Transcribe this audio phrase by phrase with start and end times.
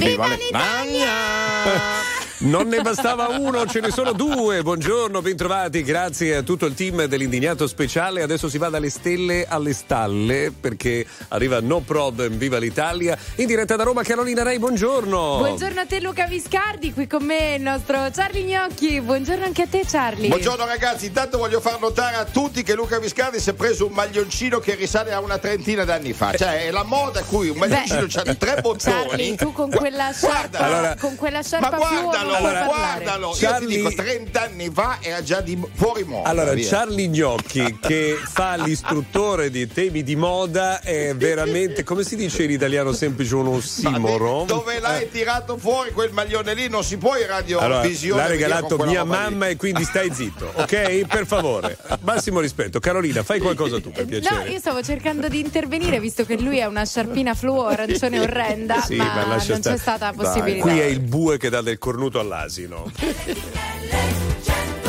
[0.00, 2.08] Viva l'Italia!
[2.40, 4.62] Non ne bastava uno, ce ne sono due.
[4.62, 5.82] Buongiorno, bentrovati.
[5.82, 8.22] Grazie a tutto il team dell'Indignato Speciale.
[8.22, 13.18] Adesso si va dalle stelle alle stalle perché arriva No Problem, Viva l'Italia.
[13.36, 15.36] In diretta da Roma, Carolina Rei, buongiorno.
[15.36, 19.02] Buongiorno a te Luca Viscardi, qui con me il nostro Charlie Gnocchi.
[19.02, 20.28] Buongiorno anche a te Charlie.
[20.28, 23.92] Buongiorno ragazzi, intanto voglio far notare a tutti che Luca Viscardi si è preso un
[23.92, 26.34] maglioncino che risale a una trentina d'anni fa.
[26.34, 29.08] Cioè è la moda a cui un maglioncino c'ha di tre bottoni.
[29.08, 30.96] Charlie, tu con quella sciarpa, Guardalo.
[30.98, 33.04] con quella sciarpa Ma fluo guardalo, parlare.
[33.04, 33.34] guardalo.
[33.38, 36.28] Charlie- Io ti dico 30 anni fa era già di fuori moda.
[36.28, 36.68] Allora, via.
[36.68, 42.50] Charlie Gnocchi che fa l'istruttore di temi di moda è veramente, come si dice in
[42.50, 44.44] italiano semplice, un ossimoro.
[44.46, 46.68] Dove l'hai tirato fuori quel maglione lì?
[46.68, 48.20] Non si può in radio Allora, visione.
[48.22, 49.30] l'ha regalato mia roba lì.
[49.34, 51.06] mamma e quindi stai zitto, ok?
[51.06, 52.78] Per favore, massimo rispetto.
[52.80, 54.50] Carolina, fai qualcosa tu per No, piacere.
[54.50, 58.96] io stavo cercando di intervenire visto che lui ha una sciarpina fluo arancione orrenda, Sì,
[58.96, 59.76] ma, lascia non stare.
[59.76, 60.14] c'è stata Dai.
[60.14, 60.62] possibilità.
[60.62, 62.90] Qui è il bue che dà del cornuto all'asino.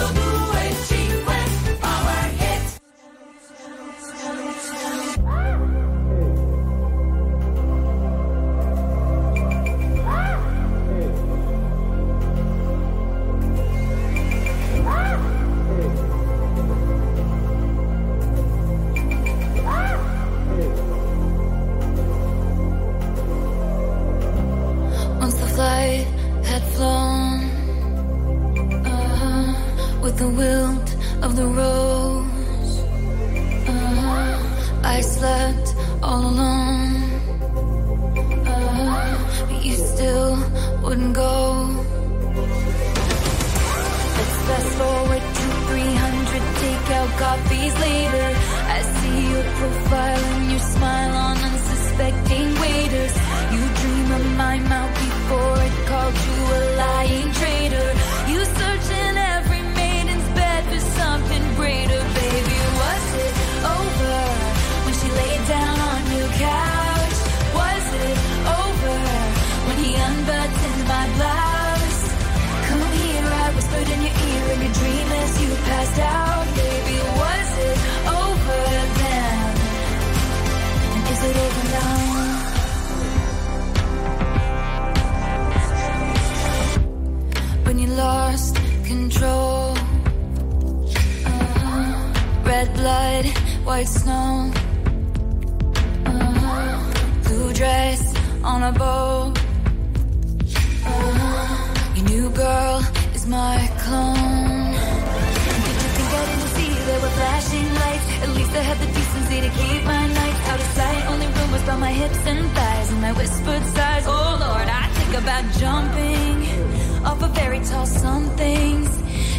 [116.02, 118.84] jumping off of very tall something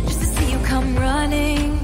[0.07, 1.79] just to see you come running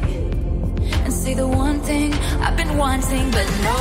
[1.04, 2.12] and say the one thing
[2.44, 3.78] I've been wanting, but no.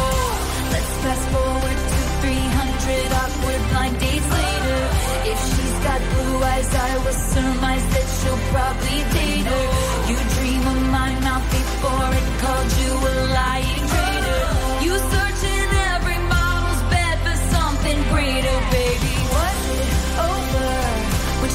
[0.73, 4.81] Let's fast forward to 300 awkward blind dates later.
[5.31, 9.65] If she's got blue eyes, I will surmise that she'll probably date her.
[10.09, 13.76] You dream of my mouth before it called you a lying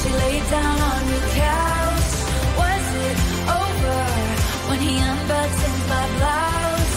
[0.03, 2.11] she laid down on your couch?
[2.59, 3.17] Was it
[3.63, 4.01] over
[4.69, 6.95] when he unbuttoned my blouse?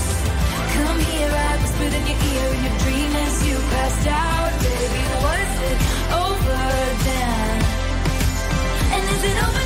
[0.75, 5.03] Come here, I whispered in your ear in your dream as you passed out, baby.
[5.27, 5.78] Was it
[6.25, 6.62] over
[7.06, 7.59] then?
[8.95, 9.66] And is it over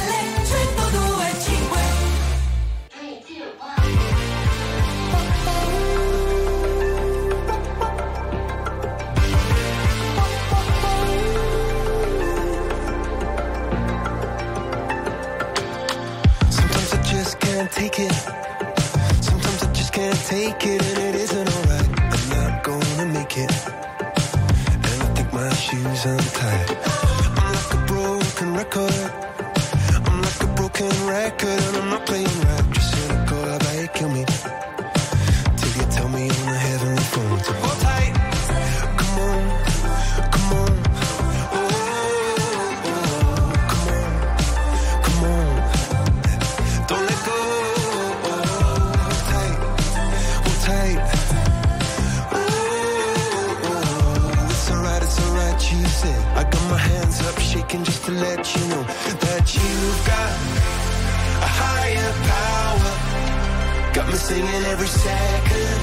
[65.05, 65.81] second,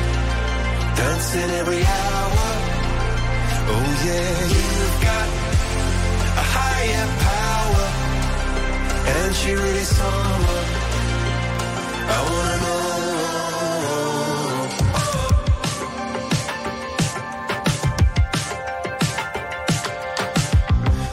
[0.96, 2.46] dancing every hour.
[3.74, 5.28] Oh yeah, you've got
[6.42, 7.86] a higher power,
[9.14, 10.68] and she really someone.
[12.16, 12.78] I wanna know.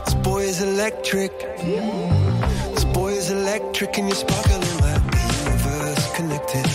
[0.06, 1.34] This boy is electric.
[2.74, 6.68] This boy is electric, and you're sparkling like the universe connected.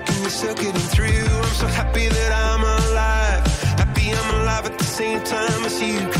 [0.00, 1.06] Electric, and you're circuiting through.
[1.06, 3.46] I'm so happy that I'm alive.
[3.78, 6.19] Happy I'm alive at the same time as you,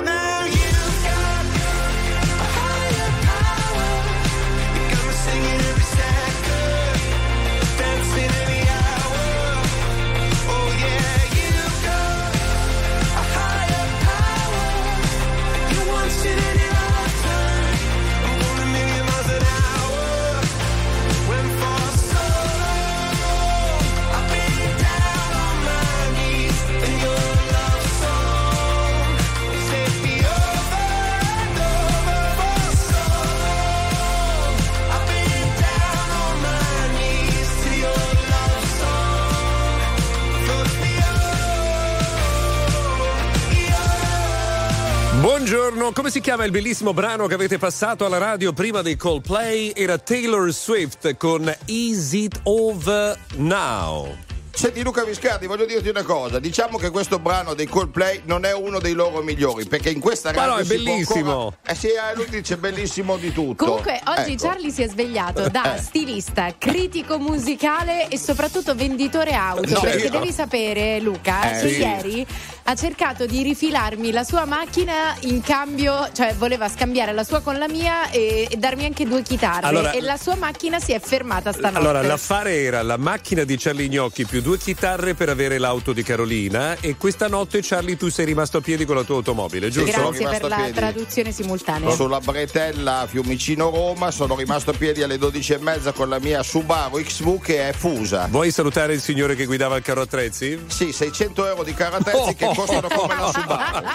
[45.93, 49.71] Come si chiama il bellissimo brano che avete passato alla radio prima dei Coldplay?
[49.75, 54.15] Era Taylor Swift con Is It Over Now?
[54.53, 56.37] Senti Luca Viscardi, voglio dirti una cosa.
[56.39, 60.31] Diciamo che questo brano dei Coldplay non è uno dei loro migliori, perché in questa
[60.33, 61.31] Ma radio no, è bellissimo.
[61.31, 63.65] ancora- Eh sì, eh, lui dice bellissimo di tutto.
[63.65, 64.47] Comunque, oggi Ecco.
[64.47, 69.65] Charlie si è svegliato da stilista, critico musicale e soprattutto venditore auto.
[69.67, 69.81] Certo.
[69.81, 71.79] Perché devi sapere, Luca, Eh, che sì.
[71.79, 72.27] ieri
[72.63, 77.57] ha cercato di rifilarmi la sua macchina in cambio, cioè voleva scambiare la sua con
[77.57, 79.65] la mia e, e darmi anche due chitarre.
[79.67, 81.77] Allora- e la sua macchina si è fermata stanotte.
[81.79, 86.03] Allora, l'affare era la macchina di Charlie Gnocchi più due chitarre per avere l'auto di
[86.03, 89.91] Carolina e questa notte Charlie tu sei rimasto a piedi con la tua automobile, giusto?
[89.91, 90.71] sono Grazie per la piedi.
[90.73, 91.89] traduzione simultanea.
[91.91, 96.43] Sulla bretella Fiumicino Roma sono rimasto a piedi alle 12 e mezza con la mia
[96.43, 98.27] Subaru XV che è fusa.
[98.29, 100.59] Vuoi salutare il signore che guidava il carro attrezzi?
[100.67, 103.85] Sì, 600 euro di carro attrezzi che costano come la Subaru.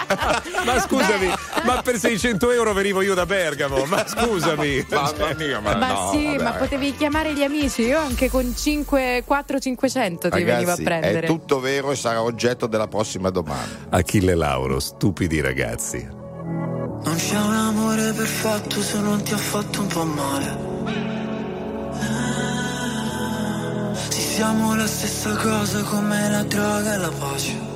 [0.65, 1.33] ma scusami,
[1.63, 4.85] ma per 600 euro venivo io da Bergamo, ma scusami.
[4.89, 6.43] Mamma mia, ma, Ma no, sì, vabbè.
[6.43, 7.83] ma potevi chiamare gli amici.
[7.83, 11.19] Io anche con 5, 4, 500 ti venivo a Ragazzi, prendere.
[11.21, 13.87] è tutto vero e sarà oggetto della prossima domanda.
[13.89, 16.07] Achille Lauro, stupidi ragazzi.
[16.09, 20.75] Non c'è un amore perfetto se non ti ha fatto un po' male.
[24.09, 27.75] Siamo la stessa cosa come la droga e la pace.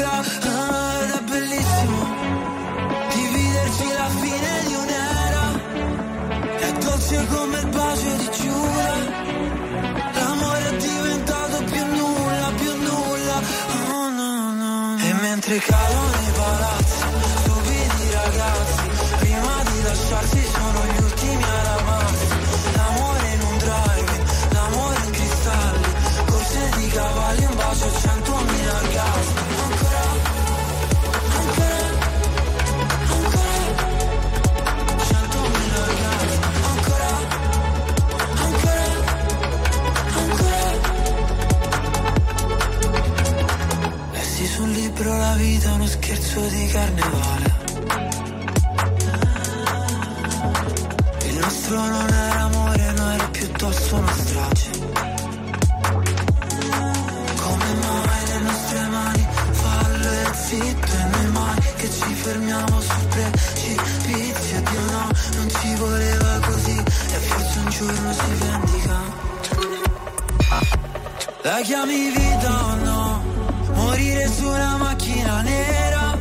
[7.11, 8.93] dolce come il bacio di Giura
[10.13, 13.41] L'amore è diventato più nulla, più nulla.
[13.91, 16.20] Oh no no E mentre cadono
[45.11, 47.59] libro La vita uno scherzo di carnevale.
[51.25, 54.69] Il nostro non era amore, no era piuttosto una strage.
[57.41, 63.07] Come mai le nostre mani fallo e zitto e noi mai che ci fermiamo sul
[63.09, 66.77] precipizio Dio no, non ci voleva così.
[66.77, 69.19] E forse un giorno si vendica.
[71.43, 72.80] La chiami vita o no?
[74.11, 76.17] Morire su una macchina nera.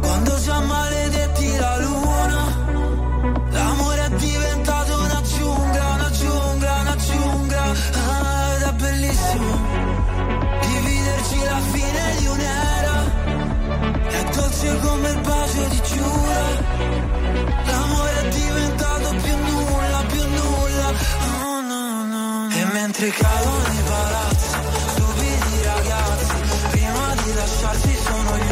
[0.00, 2.40] Quando già maledetti la luna
[3.48, 7.62] L'amore è diventato una giungla, una giungla, una giungla.
[7.62, 9.50] Ah, Ed è bellissimo
[10.60, 12.96] Dividerci la fine di un'era.
[14.08, 16.44] È dolce come il bacio di Giura
[17.64, 20.92] L'amore è diventato più nulla, più nulla.
[21.42, 24.61] Oh no no E mentre cadono i palazzi
[27.72, 28.51] lasciarsi sono gli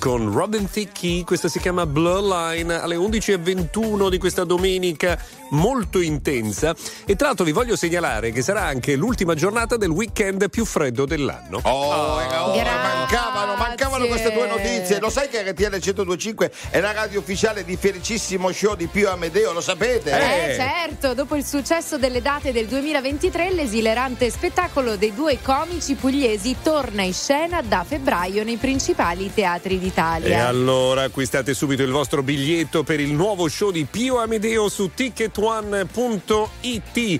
[0.00, 5.18] Con Robin Thicke, questa si chiama Blur Line alle 11.21 di questa domenica
[5.50, 10.48] molto intensa e tra l'altro vi voglio segnalare che sarà anche l'ultima giornata del weekend
[10.48, 11.60] più freddo dell'anno.
[11.62, 12.99] Oh, eh, oh, Grazie.
[13.10, 15.00] Mancavano, mancavano queste due notizie.
[15.00, 19.52] Lo sai che RTL 1025 è la radio ufficiale di Felicissimo Show di Pio Amedeo,
[19.52, 20.10] lo sapete?
[20.10, 26.56] Eh, certo, dopo il successo delle date del 2023, l'esilerante spettacolo dei due comici pugliesi
[26.62, 30.46] torna in scena da febbraio nei principali teatri E d'Italia.
[30.46, 35.88] allora acquistate subito il vostro biglietto per il nuovo show di Pio Amedeo su ticketone.it.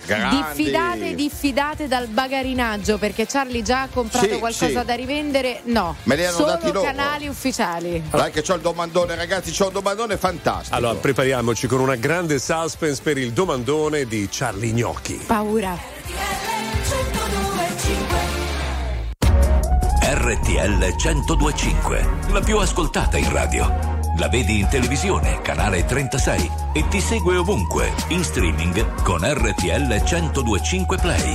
[0.07, 0.37] Grandi.
[0.37, 4.87] Diffidate, diffidate dal bagarinaggio perché Charlie già ha comprato Sì, qualcosa sì.
[4.87, 5.61] da rivendere?
[5.65, 6.83] No, Me li hanno solo dati loro.
[6.83, 8.03] canali ufficiali.
[8.11, 10.77] Dai che c'ho il domandone, ragazzi, c'ho un domandone fantastico.
[10.77, 15.23] Allora prepariamoci con una grande suspense per il domandone di Charlie Gnocchi.
[15.27, 15.79] Paura.
[20.03, 23.99] RTL 1025, la più ascoltata in radio.
[24.19, 30.99] La vedi in televisione, canale 36 e ti segue ovunque, in streaming con RTL 1025
[30.99, 31.35] Play.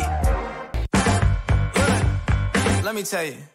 [2.84, 3.26] Let me tell.
[3.26, 3.55] You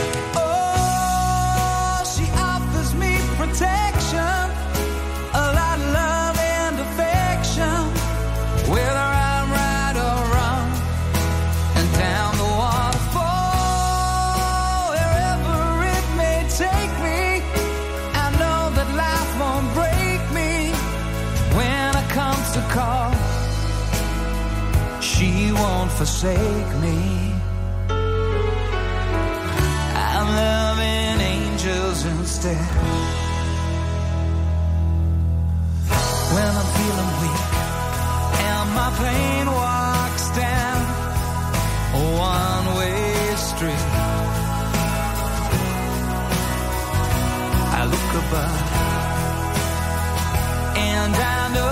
[22.13, 23.11] comes to call.
[25.01, 26.97] She won't forsake me.
[30.13, 32.67] I'm loving angels instead.
[36.33, 37.45] When I'm feeling weak
[38.49, 40.79] and my pain walks down
[41.99, 43.87] a one-way street.
[47.79, 48.61] I look above
[50.77, 51.70] and I know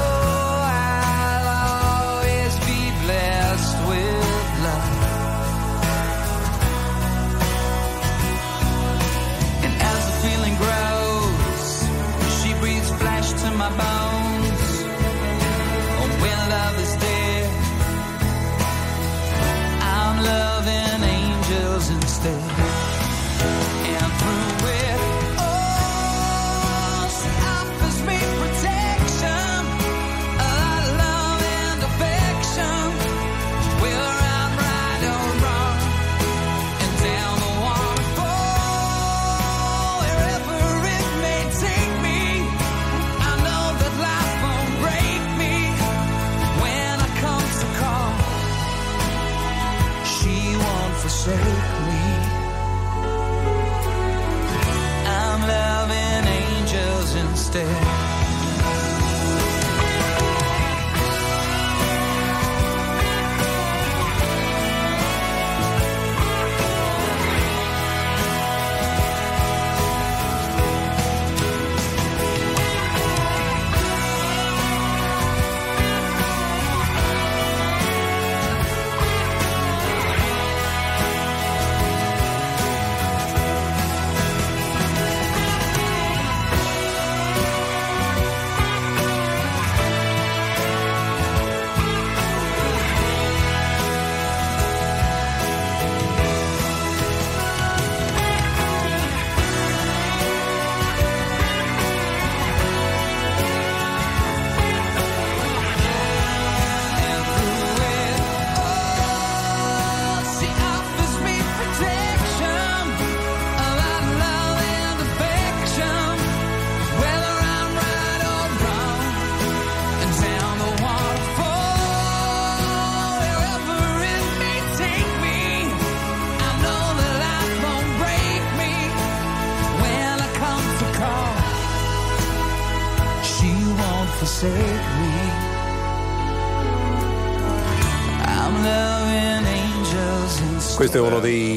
[140.89, 140.97] angels instead.
[140.97, 141.48] Questo è uno dei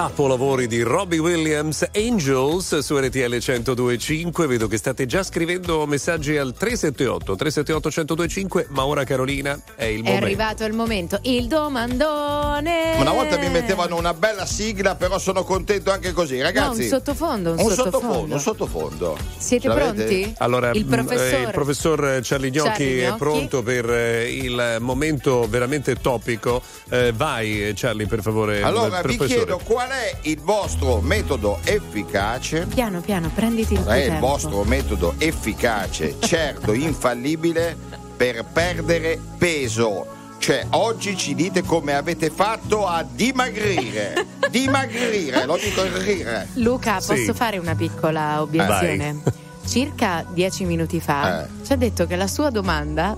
[0.00, 4.46] capolavori di Robbie Williams, Angels su RTL 1025.
[4.46, 10.00] Vedo che state già scrivendo messaggi al 378 378 1025, ma ora Carolina è il
[10.00, 10.24] È momento.
[10.26, 12.96] arrivato il momento, il domandone.
[12.98, 16.76] Una volta mi mettevano una bella sigla, però sono contento anche così, ragazzi.
[16.76, 17.90] No, un sottofondo, un un sottofondo.
[17.98, 19.16] sottofondo, un sottofondo.
[19.38, 19.92] Siete l'avete?
[19.94, 20.34] pronti?
[20.40, 21.38] Allora, il mh, professore.
[21.38, 23.18] eh, il professor Charlie Gnocchi Charlie è Gnocchi.
[23.18, 26.60] pronto per eh, il momento veramente topico.
[26.90, 28.60] Eh, vai, Charlie, per favore.
[28.60, 29.26] Allora vi professore.
[29.28, 34.10] chiedo qual è il vostro metodo efficace Piano piano, prenditi il tuo Qual è il
[34.10, 34.26] tempo.
[34.26, 37.76] vostro metodo efficace, certo, infallibile
[38.16, 40.06] per perdere peso?
[40.38, 44.26] Cioè, oggi ci dite come avete fatto a dimagrire.
[44.50, 46.48] dimagrire, lo dico in rire.
[46.54, 47.14] Luca, Sì.
[47.14, 49.22] posso fare una piccola obiezione?
[49.66, 51.48] Circa dieci minuti fa Eh.
[51.64, 53.16] ci ha detto che la sua domanda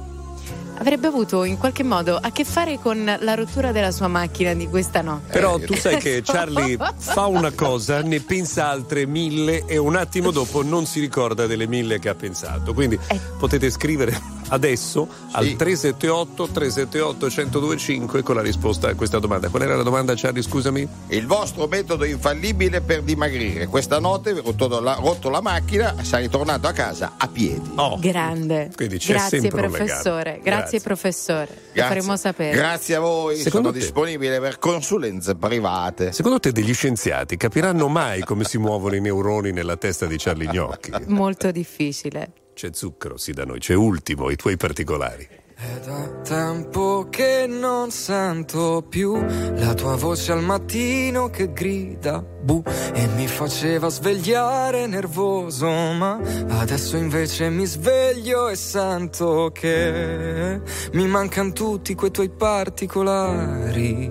[0.78, 4.66] avrebbe avuto in qualche modo a che fare con la rottura della sua macchina di
[4.68, 5.32] questa notte.
[5.32, 10.30] Però tu sai che Charlie fa una cosa, ne pensa altre mille e un attimo
[10.30, 12.72] dopo non si ricorda delle mille che ha pensato.
[12.74, 13.20] Quindi Eh.
[13.38, 15.56] potete scrivere adesso al Sì.
[15.56, 19.48] 378 378 1025 con la risposta a questa domanda.
[19.48, 20.86] Qual era la domanda Charlie, scusami?
[21.08, 23.66] Il vostro metodo infallibile per dimagrire.
[23.66, 27.70] Questa notte vi ho rotto la, rotto la macchina, sei ritornato a casa a piedi.
[27.76, 27.98] Oh.
[27.98, 28.70] Grande.
[28.74, 30.22] Quindi c'è Grazie sempre professore.
[30.22, 30.80] Grazie, Grazie.
[30.80, 31.48] professore.
[31.72, 32.56] Lo faremo sapere.
[32.56, 36.12] Grazie a voi, Secondo sono te- disponibile per consulenze private.
[36.12, 40.48] Secondo te degli scienziati capiranno mai come si muovono i neuroni nella testa di Charlie
[40.50, 40.90] Gnocchi?
[41.06, 42.30] Molto difficile.
[42.58, 45.28] C'è zucchero, sì, da noi, c'è ultimo, i tuoi particolari.
[45.54, 52.60] È da tempo che non sento più la tua voce al mattino che grida bu
[52.94, 56.18] e mi faceva svegliare nervoso, ma
[56.48, 60.60] adesso invece mi sveglio e sento che
[60.94, 64.10] mi mancano tutti quei tuoi particolari.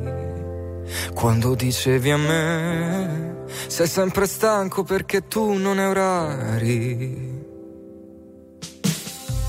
[1.14, 7.37] Quando dicevi a me sei sempre stanco perché tu non hai orari.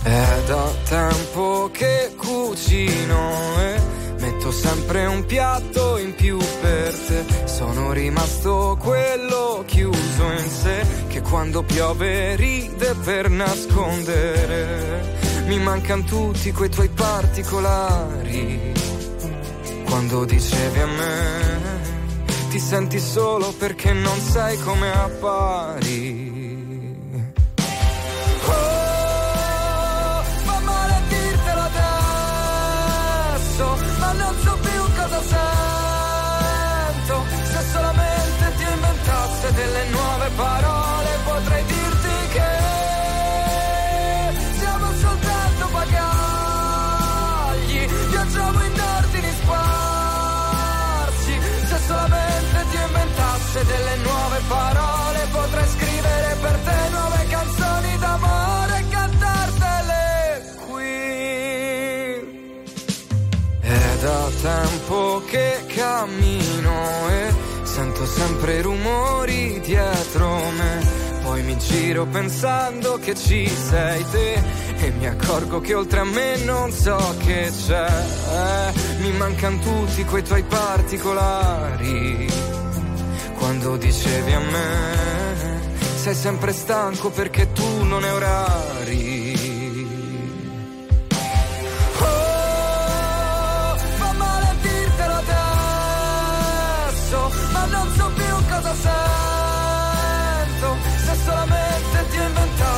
[0.09, 3.79] È da tempo che cucino e
[4.21, 7.27] metto sempre un piatto in più per te.
[7.44, 15.18] Sono rimasto quello chiuso in sé che quando piove ride per nascondere.
[15.44, 18.73] Mi mancano tutti quei tuoi particolari.
[19.85, 21.61] Quando dicevi a me
[22.49, 26.37] ti senti solo perché non sai come appari.
[28.47, 28.78] Oh,
[34.09, 35.47] ma non so più cosa sento.
[37.53, 41.78] Se solamente ti inventasse delle nuove parole, potrei dirti
[64.88, 71.07] tempo che cammino e sento sempre rumori dietro me.
[71.22, 74.42] Poi mi giro pensando che ci sei te
[74.79, 78.72] e mi accorgo che oltre a me non so che c'è.
[79.01, 82.27] Mi mancano tutti quei tuoi particolari.
[83.37, 89.08] Quando dicevi a me sei sempre stanco perché tu non hai orari.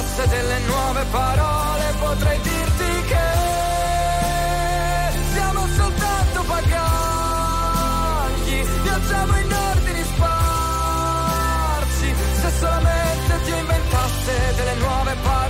[0.01, 3.29] Inventasse delle nuove parole, potrei dirti che
[5.33, 6.79] siamo soltanto bagagli,
[8.83, 11.35] viaggiamo in ordini sparsi.
[12.41, 15.50] Se solamente ti inventasse delle nuove parole,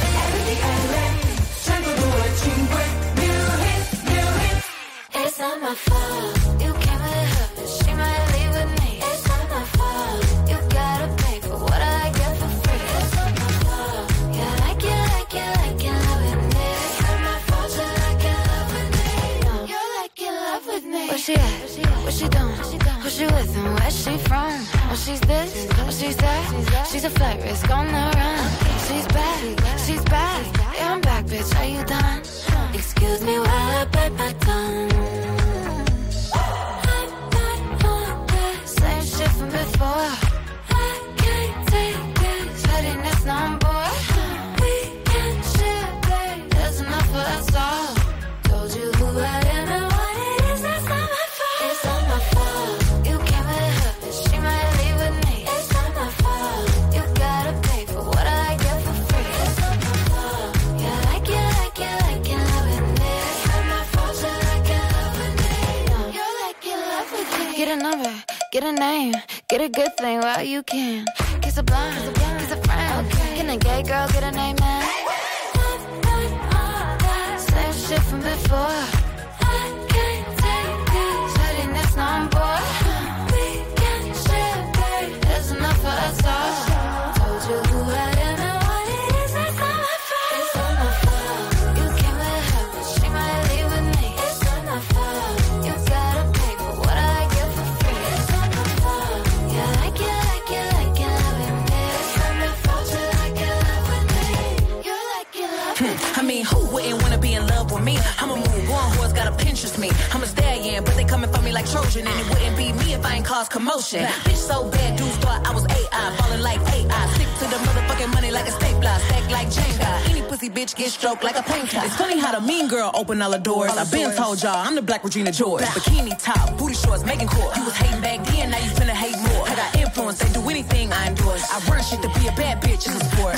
[113.95, 114.31] action.
[114.31, 116.15] Bitch so bad, dudes thought I was AI.
[116.17, 117.07] Falling like AI.
[117.13, 118.97] Stick to the motherfucking money like a stapler.
[119.07, 120.09] Stack like Jenga.
[120.09, 121.81] Any pussy bitch get stroked like a painter.
[121.83, 123.71] It's funny how the mean girl open all the doors.
[123.71, 125.63] I've been told y'all I'm the black Regina George.
[125.63, 127.55] Bikini top, booty shorts, making court.
[127.55, 129.47] You was hating back then, now you finna hate more.
[129.47, 131.43] I got influence, they do anything I endorse.
[131.51, 133.35] I run shit to be a bad bitch, is a sport.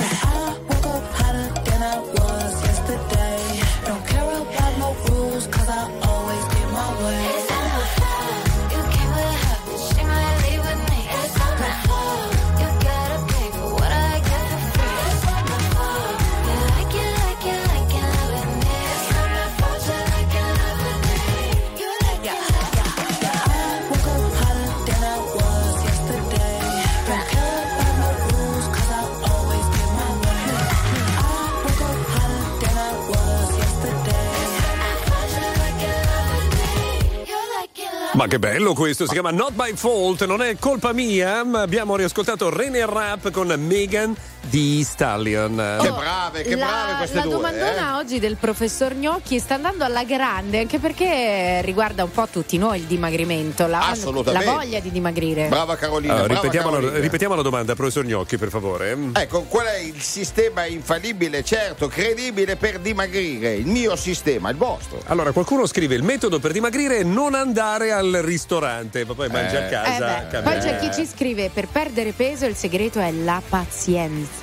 [38.24, 41.98] Ma che bello questo, si chiama Not by Fault, non è colpa mia, ma abbiamo
[41.98, 44.16] riascoltato René Rap con Megan
[44.54, 45.58] di Stallion.
[45.80, 47.32] Oh, che brave, che la, brave queste la due.
[47.32, 48.00] La domandona eh?
[48.00, 52.82] oggi del professor Gnocchi sta andando alla grande, anche perché riguarda un po' tutti noi
[52.82, 55.48] il dimagrimento, la, la voglia di dimagrire.
[55.48, 56.14] Brava Carolina.
[56.14, 56.92] Allora, brava ripetiamo, Carolina.
[56.94, 58.96] La, ripetiamo, La, domanda, professor Gnocchi, per favore.
[59.14, 63.56] Ecco, qual è il sistema infallibile, certo, credibile per dimagrire?
[63.56, 65.02] Il mio sistema, il vostro.
[65.06, 69.32] Allora, qualcuno scrive il metodo per dimagrire è non andare al ristorante, ma poi eh.
[69.32, 70.30] mangia a casa.
[70.30, 70.94] Eh beh, poi c'è chi eh.
[70.94, 74.43] ci scrive per perdere peso il segreto è la pazienza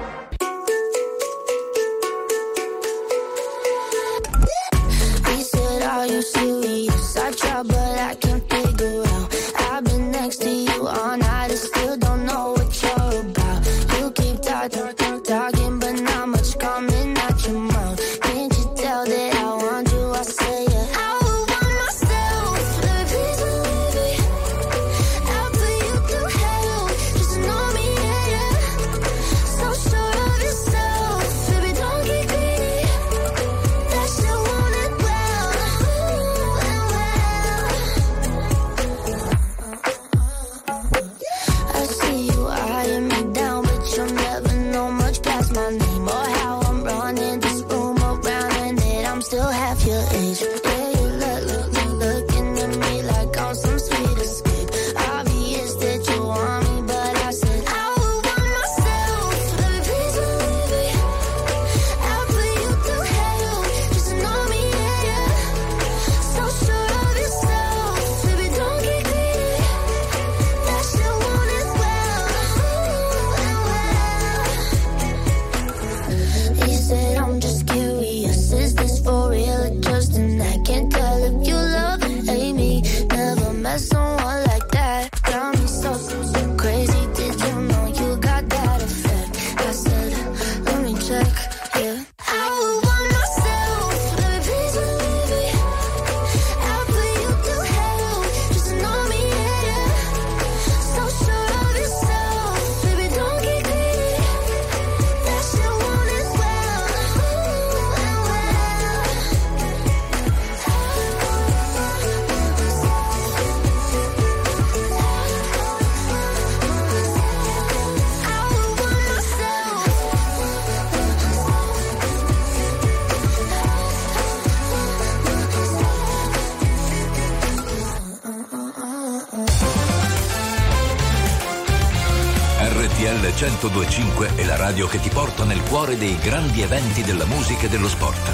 [134.91, 138.29] che ti porta nel cuore dei grandi eventi della musica e dello sport.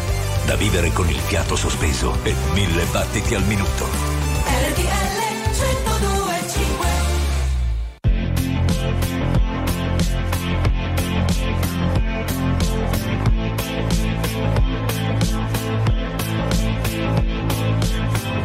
[0.48, 3.86] Da vivere con il fiato sospeso e mille battiti al minuto.
[3.86, 5.18] RTL
[5.54, 6.88] 1025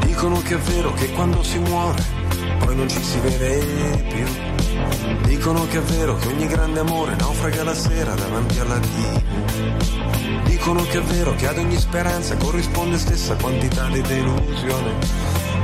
[0.05, 2.05] Dicono che è vero che quando si muore
[2.59, 4.27] poi non ci si vede più
[5.25, 9.23] Dicono che è vero che ogni grande amore naufraga la sera davanti alla TV.
[10.45, 14.95] Dicono che è vero che ad ogni speranza corrisponde stessa quantità di delusione.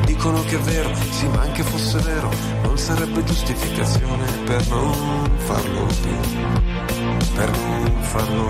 [0.05, 2.31] Dicono che è vero, sì ma anche fosse vero,
[2.63, 6.88] non sarebbe giustificazione per non farlo più.
[7.35, 8.49] Per non farlo.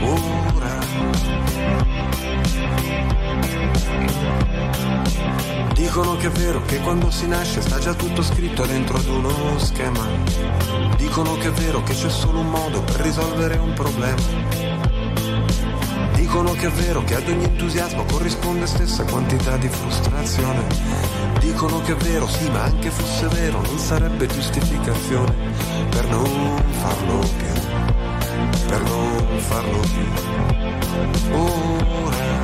[0.00, 0.78] Ora.
[5.74, 9.58] Dicono che è vero che quando si nasce sta già tutto scritto dentro ad uno
[9.58, 10.06] schema.
[10.96, 14.22] Dicono che è vero che c'è solo un modo per risolvere un problema.
[16.14, 21.09] Dicono che è vero che ad ogni entusiasmo corrisponde stessa quantità di frustrazione.
[21.40, 25.34] Dicono che è vero, sì, ma anche fosse vero, non sarebbe giustificazione
[25.90, 27.48] per non farlo più.
[28.68, 30.06] Per non farlo più.
[31.32, 32.40] Ora.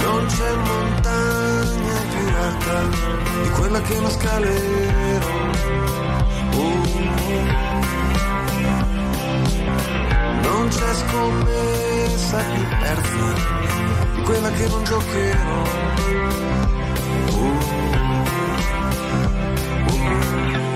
[0.00, 2.82] Non c'è montagna più alta
[3.42, 5.34] di quella che non scalerò.
[6.54, 6.94] Oh.
[10.42, 13.65] Non c'è scommessa più persa
[14.26, 15.62] quella che non giocherò.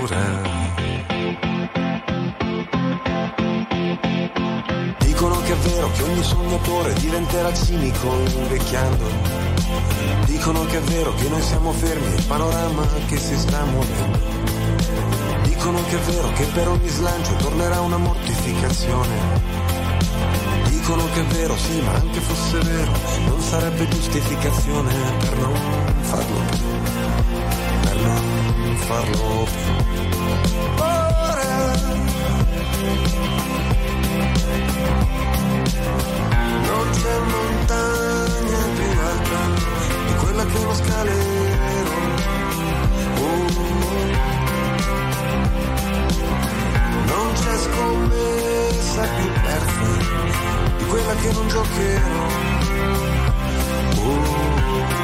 [0.01, 0.49] Ora.
[4.99, 9.05] Dicono che è vero che ogni sognatore diventerà cinico invecchiando.
[10.25, 14.19] Dicono che è vero che noi siamo fermi, il panorama che si sta muovendo.
[15.43, 19.60] Dicono che è vero che per ogni slancio tornerà una mortificazione.
[20.81, 22.91] Dicono che è vero, sì, ma anche fosse vero,
[23.27, 25.55] non sarebbe giustificazione per non
[26.01, 26.65] farlo più.
[27.81, 29.73] Per non farlo più.
[36.65, 39.39] Non c'è montagna più alta
[40.07, 41.99] di quella che non scalerò.
[43.19, 43.45] Oh.
[47.05, 50.60] Non c'è scommessa più persa
[50.91, 52.27] quella che non giocherò.
[53.95, 55.00] Oh.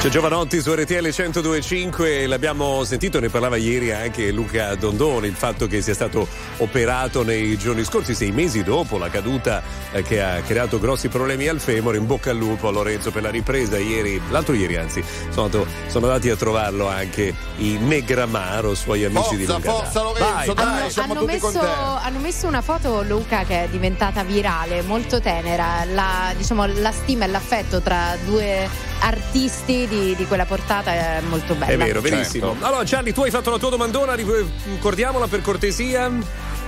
[0.00, 5.66] C'è Giovanotti su RTL 1025, l'abbiamo sentito, ne parlava ieri anche Luca Dondoni, il fatto
[5.66, 6.26] che sia stato
[6.56, 11.48] operato nei giorni scorsi, sei mesi dopo la caduta eh, che ha creato grossi problemi
[11.48, 11.98] al femore.
[11.98, 15.66] In bocca al lupo a Lorenzo per la ripresa ieri, l'altro ieri anzi, sono, andato-
[15.88, 19.78] sono andati a trovarlo anche i Negramaro, suoi amici di Forza, Lugano.
[19.82, 22.06] forza Lorenzo, hanno, dai, siamo hanno tutti con messo, te.
[22.06, 25.84] hanno messo una foto, Luca, che è diventata virale, molto tenera.
[25.92, 31.54] La, diciamo, la stima e l'affetto tra due artisti di, di quella portata è molto
[31.54, 31.72] bella.
[31.72, 32.56] È vero, verissimo.
[32.60, 36.10] Allora, Gianni, tu hai fatto la tua domandona, ricordiamola per cortesia.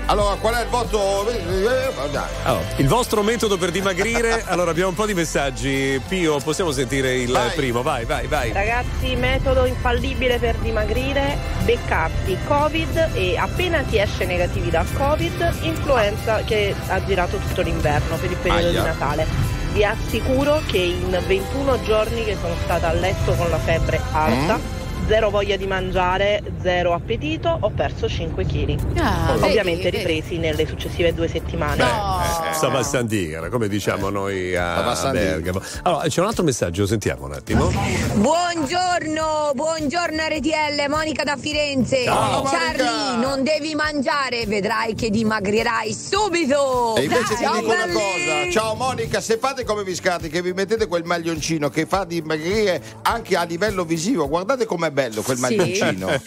[0.07, 1.25] Allora, qual è il voto?
[2.11, 2.25] Dai.
[2.43, 4.43] Allora, il vostro metodo per dimagrire?
[4.51, 6.01] allora, abbiamo un po' di messaggi.
[6.09, 7.51] Pio, possiamo sentire il Vai.
[7.55, 7.83] primo?
[7.83, 8.53] Vai, vai, vai.
[8.53, 16.43] Ragazzi, metodo infallibile per dimagrire, beccarti Covid e appena ti esce negativi da Covid, influenza
[16.43, 18.81] che ha girato tutto l'inverno per il periodo Aia.
[18.81, 19.62] di Natale.
[19.73, 24.59] Vi assicuro che in 21 giorni che sono stata a letto con la febbre alta,
[24.59, 24.82] Mm?
[25.13, 28.99] Zero voglia di mangiare, zero appetito, ho perso 5 kg.
[28.99, 29.97] Ah, Ovviamente vedi, vedi.
[29.99, 31.77] ripresi nelle successive due settimane.
[31.77, 32.21] No.
[32.55, 35.11] Stava a San Digara, come diciamo noi a, a.
[35.11, 35.61] Bergamo.
[35.83, 37.71] Allora, c'è un altro messaggio, sentiamo un attimo.
[38.15, 42.05] Buongiorno, buongiorno RTL, Monica da Firenze.
[42.05, 43.17] Ciao, Charlie, Monica.
[43.17, 46.97] non devi mangiare, vedrai che dimagrirai subito.
[46.97, 50.55] E invece ti Ciao, dico una cosa, ciao Monica, se fate come Viscati che vi
[50.55, 55.43] mettete quel maglioncino che fa dimagrire anche a livello visivo, guardate com'è bello quel Sì.
[55.43, 56.07] maglioncino.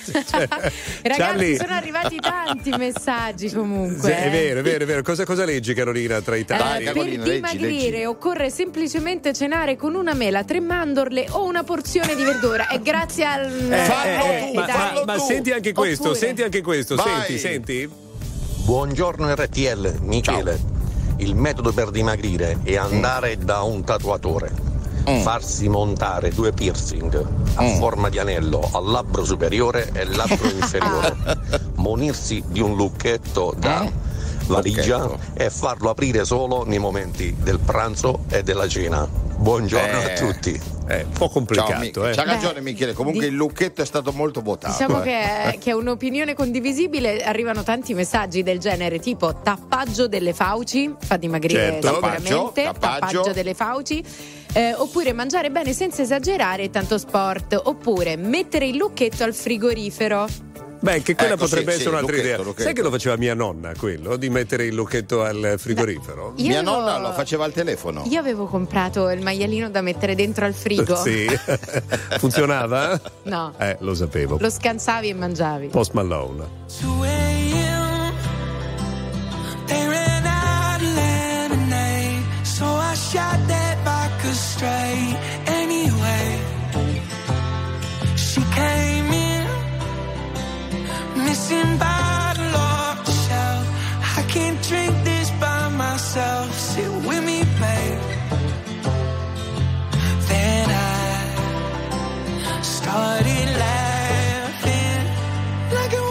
[1.01, 1.55] Ragazzi, Charlie.
[1.57, 4.09] sono arrivati tanti messaggi comunque.
[4.09, 4.30] Sì, è eh.
[4.30, 5.01] vero, è vero, è vero.
[5.01, 6.84] Cosa, cosa leggi, Carolina, tra i Eh, tanti?
[6.84, 8.05] Dai, per leggi, dimagrire leggi.
[8.05, 12.67] occorre semplicemente cenare con una mela, tre mandorle o una porzione di verdura.
[12.67, 13.49] E grazie al.
[13.49, 17.05] Fallo Eh, tu, ma, fallo ma- ma senti anche questo, Oppure- senti anche questo, Vai.
[17.26, 17.89] senti, senti.
[18.65, 20.59] Buongiorno RTL, Michele.
[21.17, 24.64] Il metodo per dimagrire è andare da un tatuatore.
[25.10, 25.22] Mm.
[25.22, 27.26] farsi montare due piercing
[27.56, 27.76] a Mm.
[27.78, 31.16] forma di anello al labbro superiore e al labbro inferiore,
[31.76, 33.89] munirsi di un lucchetto da
[34.47, 35.20] valigia Lucchetto.
[35.43, 39.08] e farlo aprire solo nei momenti del pranzo e della cena.
[39.38, 40.14] Buongiorno Eh.
[40.14, 40.62] a tutti.
[40.86, 42.14] È un po' complicato, Ciao, eh.
[42.14, 44.72] C'ha ragione Michele, comunque di- il lucchetto è stato molto votato.
[44.72, 45.03] Diciamo eh.
[45.03, 45.20] che
[45.51, 51.18] è, che è un'opinione condivisibile, arrivano tanti messaggi del genere tipo tappaggio delle fauci, fa
[51.18, 53.32] dimagrire Certo, sicuramente, tappaggio, tappaggio.
[53.34, 54.03] delle fauci,
[54.56, 60.28] eh, oppure mangiare bene senza esagerare tanto sport, oppure mettere il lucchetto al frigorifero.
[60.78, 62.43] Beh, che quella Ecco, potrebbe sì, essere sì, un'altra lucchetto, idea.
[62.45, 62.62] lucchetto.
[62.64, 66.34] Sai che lo faceva mia nonna quello, di mettere il lucchetto al frigorifero?
[66.36, 68.03] Io Mia avevo- nonna lo faceva al telefono.
[68.08, 70.95] Io avevo comprato il maialino da mettere dentro al frigo.
[70.95, 71.26] Sì.
[72.20, 72.99] Funzionava?
[73.24, 74.38] No, Eh, lo sapevo.
[74.39, 75.68] lo scansavi e mangiavi.
[75.70, 76.43] Post Malone.
[84.64, 86.41] Anyway,
[88.16, 89.47] she came in,
[91.26, 92.16] missing bottle.
[94.18, 96.53] I can't drink this by myself.
[96.53, 97.99] Sit with me, babe.
[100.30, 105.03] Then I started laughing
[105.76, 106.06] like it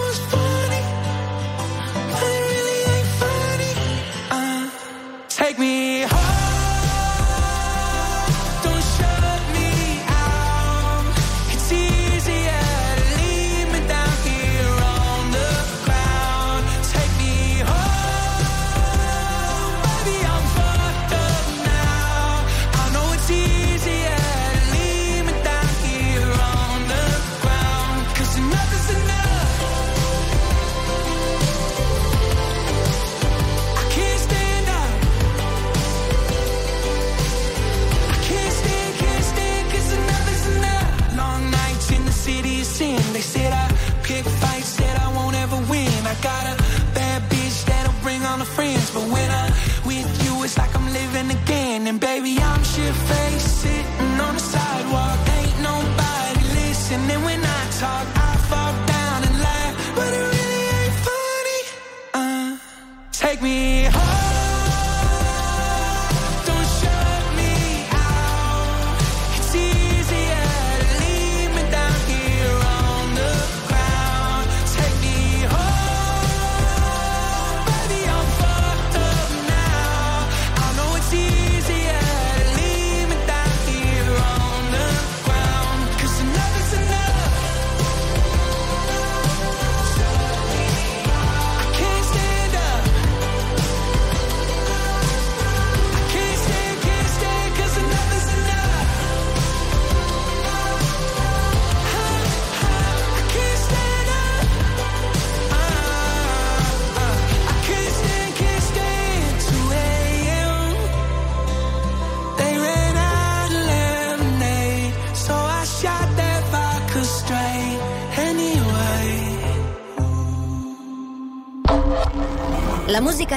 [46.23, 46.64] cara.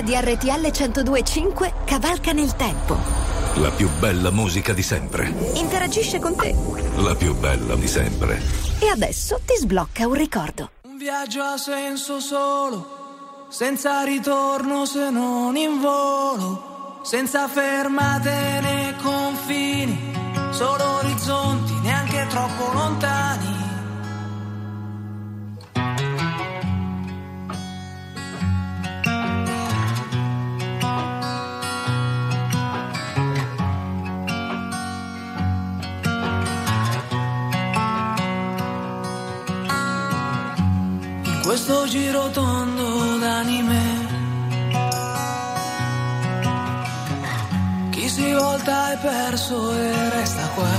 [0.07, 2.97] Di RTL 1025 cavalca nel tempo.
[3.55, 5.33] La più bella musica di sempre.
[5.55, 6.55] Interagisce con te.
[6.95, 8.41] La più bella di sempre.
[8.79, 10.69] E adesso ti sblocca un ricordo.
[10.83, 20.13] Un viaggio ha senso solo, senza ritorno se non in volo, senza fermate né confini,
[20.51, 20.96] solo
[41.67, 43.81] questo giro tondo d'anime.
[47.89, 50.75] Chi si volta è perso e resta qua.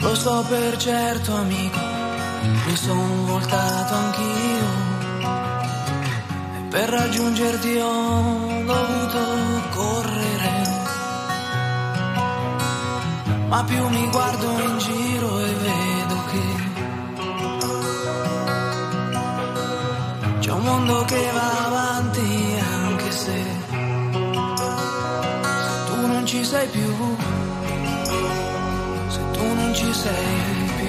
[0.00, 1.78] Lo so per certo amico
[2.66, 4.68] Mi son voltato anch'io.
[6.56, 9.22] E per raggiungerti ho dovuto
[9.70, 10.80] correre.
[13.48, 15.81] Ma più mi guardo in giro e vedo
[16.32, 16.40] che
[20.40, 23.42] c'è un mondo che va avanti anche se,
[25.86, 26.94] tu non ci sei più,
[29.08, 30.82] se tu non ci sei più.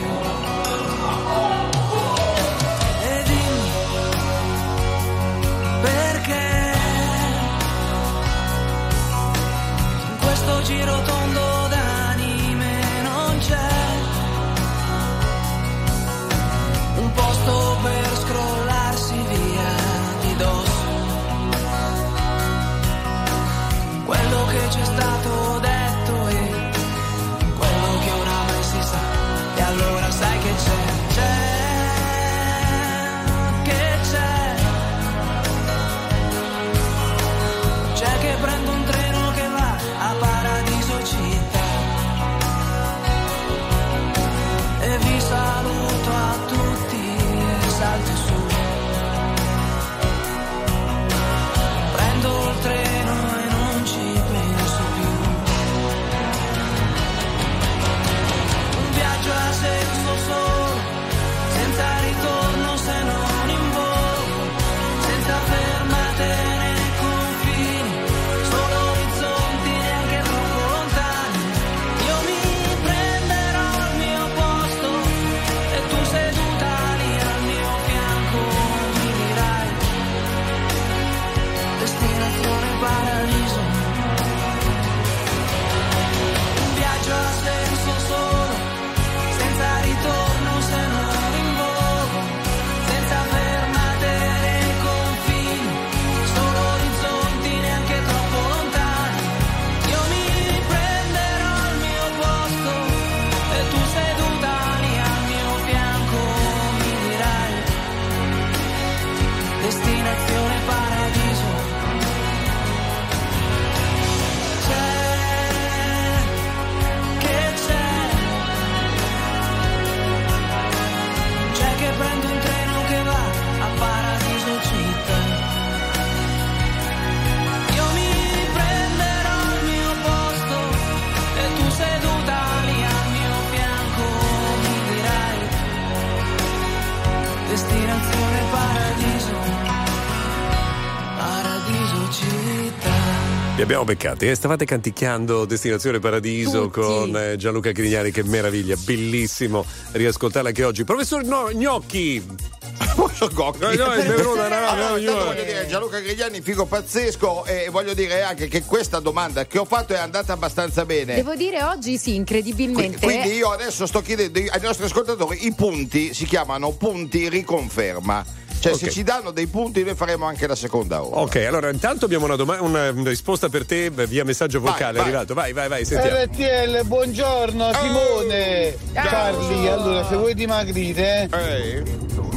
[143.84, 144.36] Abbiamo beccati, eh?
[144.36, 146.80] stavate canticchiando Destinazione Paradiso Tutti.
[146.80, 150.86] con eh, Gianluca Grignani, che meraviglia, bellissimo riascoltarla anche oggi.
[150.86, 152.24] Professor no, Gnocchi!
[153.34, 153.60] Gocchi.
[153.60, 154.90] No, no, è venuta, no, no, Allora,
[155.26, 159.66] voglio dire, Gianluca Grigliani, figo pazzesco e voglio dire anche che questa domanda che ho
[159.66, 161.16] fatto è andata abbastanza bene.
[161.16, 163.00] Devo dire oggi sì, incredibilmente.
[163.00, 168.42] Quindi io adesso sto chiedendo ai nostri ascoltatori i punti si chiamano punti riconferma.
[168.64, 168.92] Cioè, se Ok.
[168.92, 171.20] ci danno dei punti, noi faremo anche la seconda ora.
[171.20, 175.02] Ok, allora intanto abbiamo una, doma- una- risposta per te via messaggio vocale, vai.
[175.02, 175.34] è arrivato.
[175.34, 176.18] Vai, vai, vai, sentiamo.
[176.18, 178.76] RTL, buongiorno Simone!
[178.94, 181.28] Carli, allora se vuoi dimagrire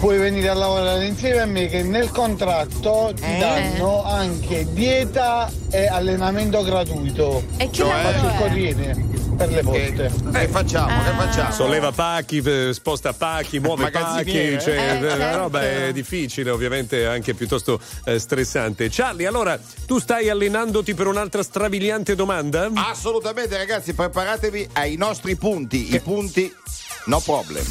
[0.00, 3.38] puoi venire a lavorare insieme a me che nel contratto ti Eh.
[3.38, 7.44] danno anche dieta e allenamento gratuito.
[7.56, 8.96] E che Cioè, lavoro faccio il corriere
[9.36, 10.12] per le poste.
[10.32, 11.02] Che facciamo?
[11.02, 11.52] Che facciamo?
[11.52, 15.06] Solleva pacchi, eh, sposta pacchi, muove pacchi, Magazziniere, cioè, eh?
[15.06, 15.84] eh, Eh, la roba certo.
[15.84, 18.88] è difficile, ovviamente anche piuttosto eh, stressante.
[18.90, 22.70] Charlie, allora tu stai allenandoti per un'altra strabiliante domanda?
[22.74, 25.94] Assolutamente, ragazzi, preparatevi ai nostri punti.
[25.94, 26.52] I punti,
[27.06, 27.64] no problem.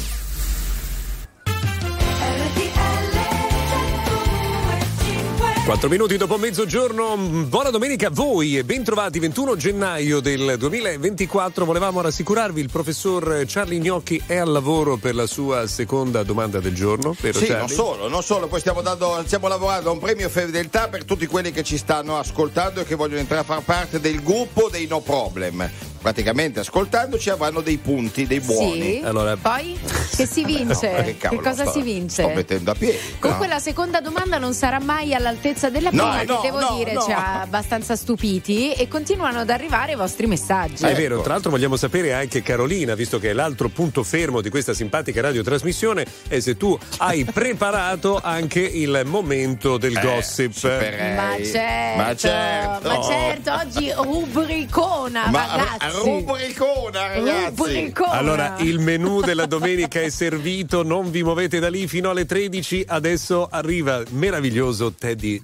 [5.66, 11.64] 4 minuti dopo mezzogiorno, mm, buona domenica a voi e bentrovati 21 gennaio del 2024.
[11.64, 16.72] Volevamo rassicurarvi, il professor Charlie Gnocchi è al lavoro per la sua seconda domanda del
[16.72, 17.16] giorno.
[17.20, 17.74] Vero Sì, non Charlie?
[17.74, 21.50] solo, non solo, poi stiamo, dando, stiamo lavorando a un premio fedeltà per tutti quelli
[21.50, 25.00] che ci stanno ascoltando e che vogliono entrare a far parte del gruppo dei no
[25.00, 25.68] problem.
[26.00, 28.98] Praticamente ascoltandoci avranno dei punti, dei buoni.
[28.98, 29.02] Sì.
[29.02, 29.76] Allora- Poi
[30.14, 30.92] che si vince?
[30.96, 32.22] No, che, cavolo, cosa sto- si vince?
[32.22, 32.96] Sto mettendo a piedi.
[33.18, 33.54] Comunque no?
[33.54, 36.92] la seconda domanda non sarà mai all'altezza della No, prima, no, che devo no, dire
[36.92, 37.00] no.
[37.02, 40.84] ci ha abbastanza stupiti e continuano ad arrivare i vostri messaggi.
[40.84, 44.50] È vero, tra l'altro vogliamo sapere anche Carolina, visto che è l'altro punto fermo di
[44.50, 50.52] questa simpatica radiotrasmissione, e se tu hai preparato anche il momento del gossip.
[50.52, 51.14] supererei.
[51.16, 52.88] Ma certo, Ma certo.
[52.88, 55.46] ma certo, oggi rubricona, Ma
[55.78, 55.96] ragazzi.
[56.04, 57.46] rubricona, ragazzi.
[57.56, 58.10] Rubricona.
[58.12, 62.84] Allora, il menù della domenica è servito, non vi muovete da lì fino alle 13.
[62.86, 65.42] Adesso arriva meraviglioso Teddy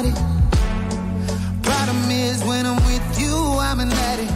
[0.00, 1.62] Problematic.
[1.62, 4.32] Problem is when I'm with you, I'm an addict,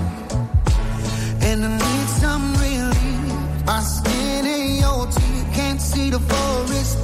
[1.43, 3.65] and I need some relief.
[3.65, 7.04] My skin and your teeth can't see the forest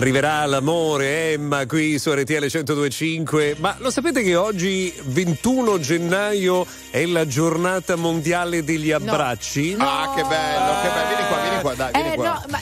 [0.00, 3.56] Arriverà l'amore, Emma, qui su RTL 1025.
[3.58, 9.76] Ma lo sapete che oggi, 21 gennaio, è la giornata mondiale degli abbracci?
[9.78, 11.06] Ah, che bello, che bello.
[11.06, 12.09] Vieni qua, vieni qua, dai, vieni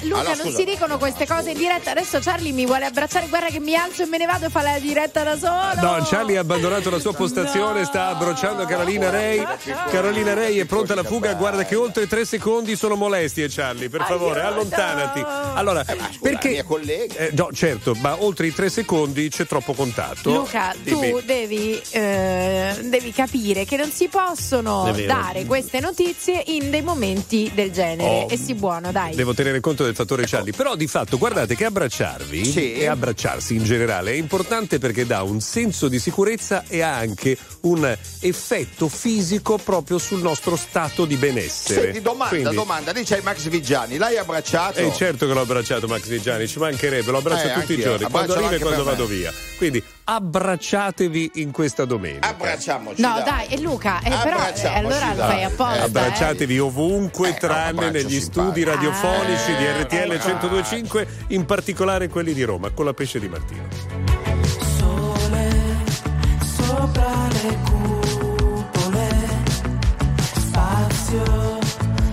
[0.09, 0.59] Luca Allora, non scusa.
[0.59, 1.91] si dicono queste cose in diretta.
[1.91, 4.63] Adesso Charlie mi vuole abbracciare, guarda che mi alzo e me ne vado e fa
[4.63, 5.81] la diretta da solo.
[5.81, 9.45] No, Charlie ha abbandonato la sua postazione, sta abbracciando Carolina Rei.
[9.91, 11.35] Carolina Rei è pronta alla fuga.
[11.35, 13.89] Guarda che oltre tre secondi sono molestie, Charlie.
[13.89, 15.23] Per favore, allontanati.
[15.55, 15.85] Allora,
[16.21, 16.51] perché.
[16.51, 17.15] mia collega.
[17.15, 20.31] Eh, no, certo, ma oltre i tre secondi c'è troppo contatto.
[20.31, 21.23] Luca, tu Dimmi.
[21.25, 27.71] devi, eh, devi capire che non si possono dare queste notizie in dei momenti del
[27.71, 28.25] genere.
[28.25, 28.27] Oh.
[28.31, 29.15] E si buono, dai.
[29.15, 30.53] Devo tenere conto del fattore Charlie.
[30.53, 32.73] Però di fatto guardate che abbracciarvi Sì.
[32.75, 37.37] e abbracciarsi in generale è importante perché dà un senso di sicurezza e ha anche
[37.63, 41.83] un effetto fisico proprio sul nostro stato di benessere.
[41.83, 42.93] Senti, domanda, Quindi- domanda.
[42.93, 44.79] Lì c'è Max Vigiani, l'hai abbracciato?
[44.79, 48.07] Eh certo che l'ho abbracciato Max Vigiani, ci mancherebbe, lo abbraccio Eh, tutti i giorni,
[48.11, 49.15] quando arriva e quando vado me.
[49.15, 49.33] via.
[49.59, 52.29] Quindi abbracciatevi in questa domenica.
[52.29, 53.01] Abbracciamoci.
[53.03, 55.83] No, dai, dai Luca, eh, però eh, allora lo fai apposta.
[55.83, 56.61] Abbracciatevi eh.
[56.61, 58.81] ovunque, eh, tranne negli studi parla.
[58.81, 63.67] radiofonici di RTL 1025, eh, in particolare quelli di Roma, con la pesce di Martino.
[64.79, 65.51] Sole
[66.57, 69.09] sopra le cupole,
[70.33, 71.59] spazio,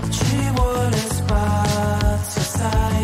[0.09, 2.94] ci vuole spazio, sai.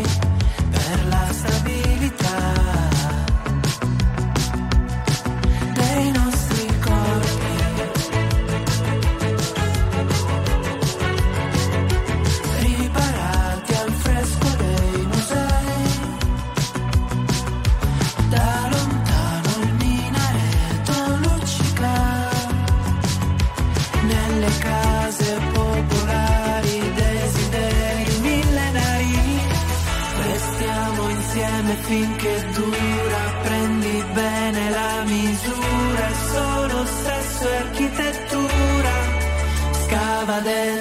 [31.91, 38.93] finché dura, prendi bene la misura, è solo sesso architettura,
[39.83, 40.80] scava dentro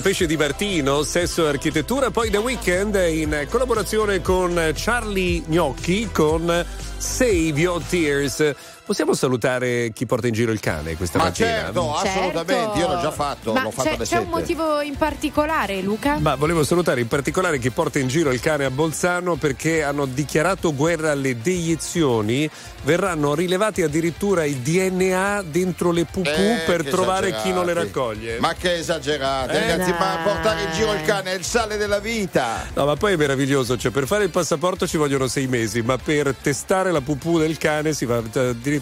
[0.00, 6.64] Pesce di Martino, sesso e architettura, poi The Weeknd in collaborazione con Charlie Gnocchi con
[6.96, 8.54] Save Your Tears.
[8.84, 11.46] Possiamo salutare chi porta in giro il cane questa Ma mattina?
[11.48, 14.24] certo, assolutamente, io l'ho già fatto, Ma l'ho fatto c'è, un 7.
[14.26, 16.18] motivo in particolare, Luca?
[16.18, 20.04] Ma volevo salutare in particolare chi porta in giro il cane a Bolzano perché hanno
[20.04, 22.50] dichiarato guerra alle deiezioni.
[22.84, 27.86] Verranno rilevati addirittura i DNA dentro le pupù Eh, per trovare chi non le esagerati.
[27.86, 28.38] raccoglie.
[28.40, 32.00] Ma che esagerati, Eh, ragazzi, ma portare in giro il cane è il sale della
[32.00, 32.66] vita.
[32.74, 35.96] No, ma poi è meraviglioso, cioè per fare il passaporto ci vogliono sei mesi, ma
[35.98, 38.80] per testare la pupù del cane si va addirittura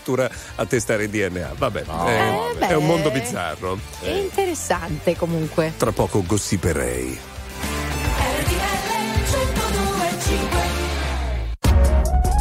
[0.57, 1.55] a testare il DNA.
[1.57, 3.79] Vabbè, è, Eh, è un mondo bizzarro.
[4.01, 5.73] È interessante comunque.
[5.77, 7.19] Tra poco gossiperei.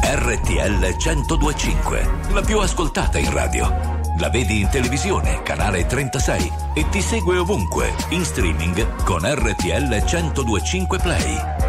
[0.02, 3.98] RTL 1025, la più ascoltata in radio.
[4.20, 10.98] La vedi in televisione, canale 36 e ti segue ovunque, in streaming con RTL 1025
[11.00, 11.69] Play.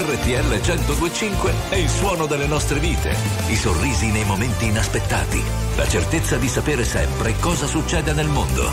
[0.03, 3.15] RTL 1025 è il suono delle nostre vite,
[3.47, 5.41] i sorrisi nei momenti inaspettati,
[5.77, 8.69] la certezza di sapere sempre cosa succede nel mondo.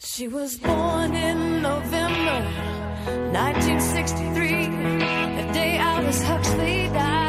[0.00, 2.42] She was born in November
[3.30, 4.66] 1963,
[5.36, 7.27] the day Aldous Huxley died.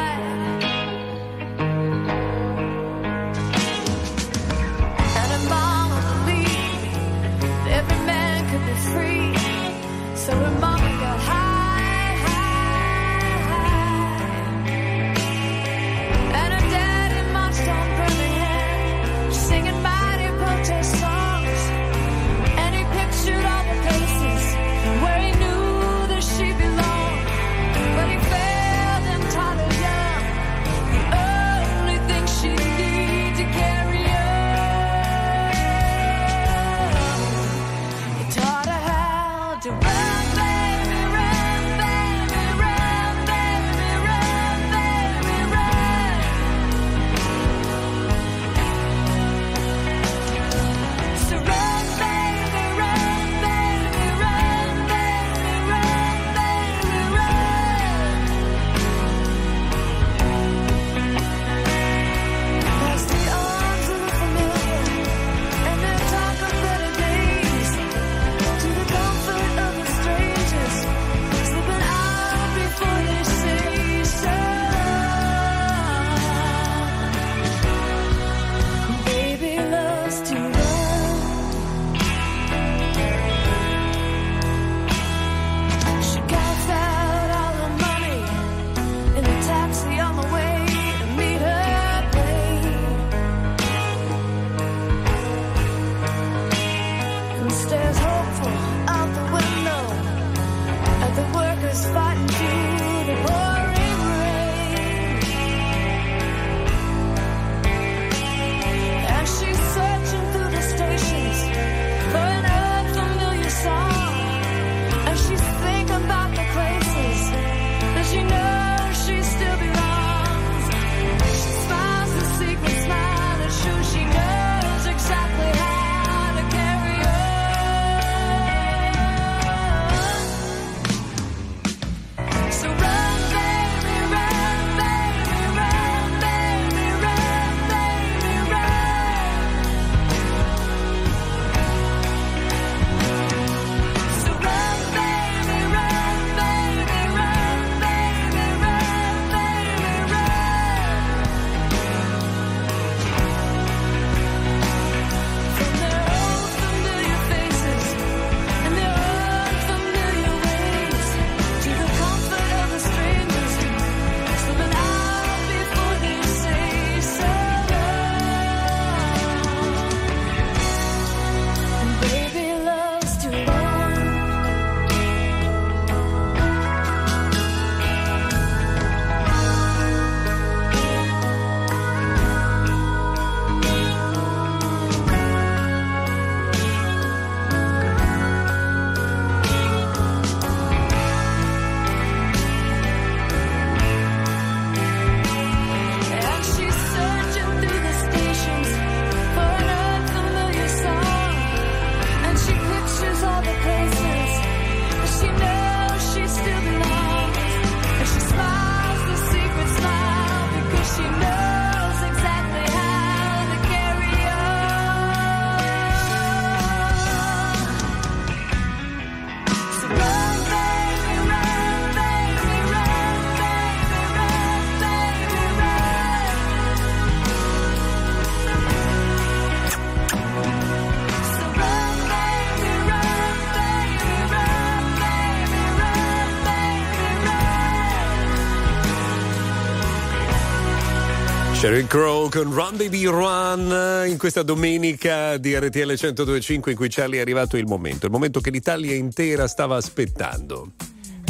[241.70, 247.18] Sheryl Crow con Run Baby Run in questa domenica di RTL 1025 in cui Charlie
[247.18, 250.72] è arrivato il momento, il momento che l'Italia intera stava aspettando.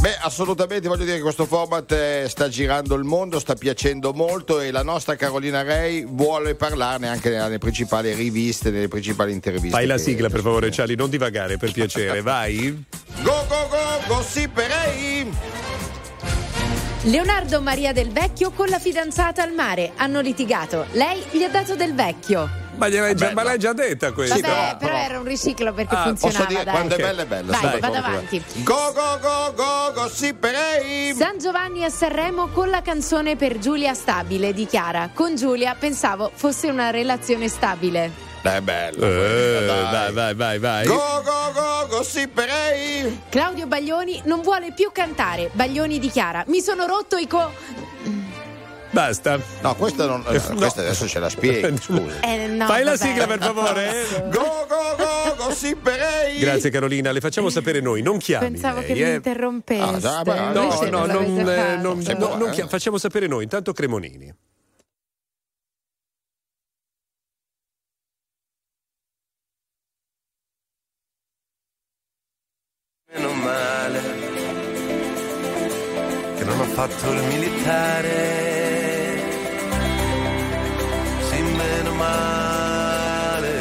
[0.01, 4.61] Beh, assolutamente voglio dire che questo format eh, sta girando il mondo, sta piacendo molto
[4.61, 9.77] e la nostra Carolina Rei vuole parlarne anche nelle principali riviste, nelle principali interviste.
[9.77, 12.83] Fai la sigla per favore Charlie, non divagare per piacere, vai.
[13.21, 15.70] Go go go, gossiperei!
[17.05, 19.93] Leonardo Maria del Vecchio con la fidanzata al mare.
[19.97, 20.85] Hanno litigato.
[20.93, 22.49] Lei gli ha dato del vecchio.
[22.77, 24.37] Ma, gliel'hai già, ma l'hai già detta questa?
[24.39, 26.39] Vabbè, però era un riciclo perché Ah, funzionava.
[26.45, 26.75] Posso dire dai.
[26.75, 27.53] quando è bella è bella.
[27.53, 28.43] Vai, sono vado avanti.
[28.53, 28.63] te.
[28.63, 31.15] Go go go go, gossiperei!
[31.15, 36.69] San Giovanni a Sanremo con la canzone per Giulia Stabile dichiara Con Giulia pensavo fosse
[36.71, 39.05] una relazione stabile È bello.
[39.05, 40.87] Eh, vai, vai, vai, vai.
[40.87, 43.21] Go go go, gossiperei!
[43.29, 47.51] Claudio Baglioni non vuole più cantare Baglioni dichiara Mi sono rotto i co...
[48.93, 49.39] Basta.
[49.61, 50.55] No, questa, non, eh, No.
[50.57, 52.21] questa adesso ce la spieghi, scusa.
[52.23, 54.05] Eh, no, Fai la sigla per favore.
[54.33, 56.39] Go go go, gossiperei!
[56.41, 58.51] Grazie Carolina, le facciamo sapere noi, non chiami.
[58.51, 59.15] Pensavo lei, che mi eh.
[59.15, 62.67] interrompeste Ah, già, ma- No, no, non non, eh, non- no, buona, non eh?
[62.67, 64.35] facciamo sapere noi, intanto Cremonini.
[77.71, 79.23] Militare.
[81.29, 83.53] Sì, meno male.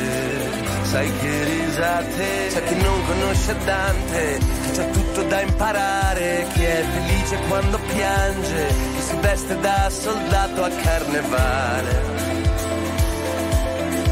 [0.84, 2.48] Sai che risate.
[2.50, 4.40] C'è chi non conosce Dante,
[4.74, 6.48] c'ha tutto da imparare.
[6.54, 12.18] Chi è felice quando piange, chi si veste da soldato a carnevale.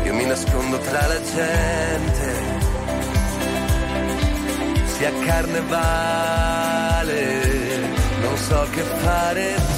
[0.04, 2.56] Io mi nascondo tra la gente
[4.98, 7.14] sia carnevale,
[8.22, 9.77] non so che fare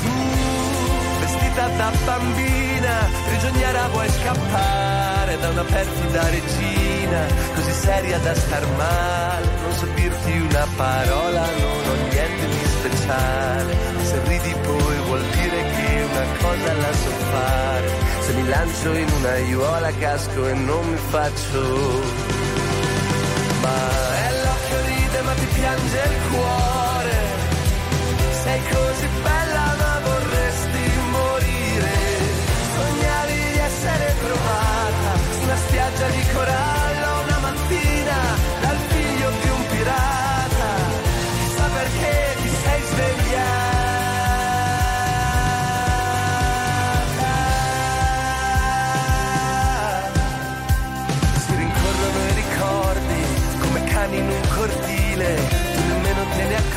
[1.49, 9.47] vestita da bambina, prigioniera vuoi scappare da una perfida regina, così seria da star male,
[9.61, 15.63] non so dirti una parola, non ho niente di speciale, se ridi poi vuol dire
[15.75, 17.89] che una cosa la so fare,
[18.21, 22.27] se mi lancio in una aiuola casco e non mi faccio
[23.61, 23.77] ma
[24.27, 27.17] è l'occhio ride ma ti piange il cuore.
[28.41, 29.38] Sei così bella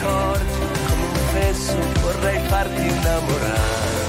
[0.03, 0.59] accorgi,
[0.89, 4.01] come un fesso vorrei farti innamorare.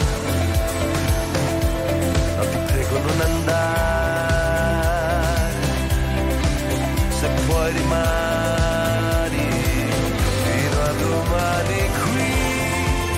[2.35, 4.41] No, ti prego non andare,
[7.19, 9.47] se puoi rimani
[10.43, 12.33] fino a domani qui,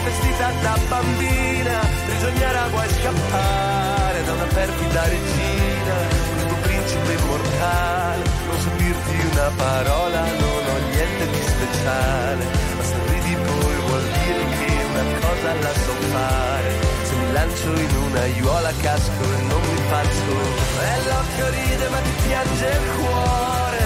[0.03, 5.95] vestita da bambina, prigioniera vuoi scappare da una perfida regina,
[6.33, 10.64] questo principe immortale, non so dirti una parola, non
[11.05, 12.45] niente di speciale,
[12.77, 16.71] ma se ridi poi vuol dire che una cosa la so fare,
[17.03, 20.33] se mi lancio in una aiuola casco e non mi faccio,
[20.81, 23.83] e l'occhio ride ma ti piange il cuore,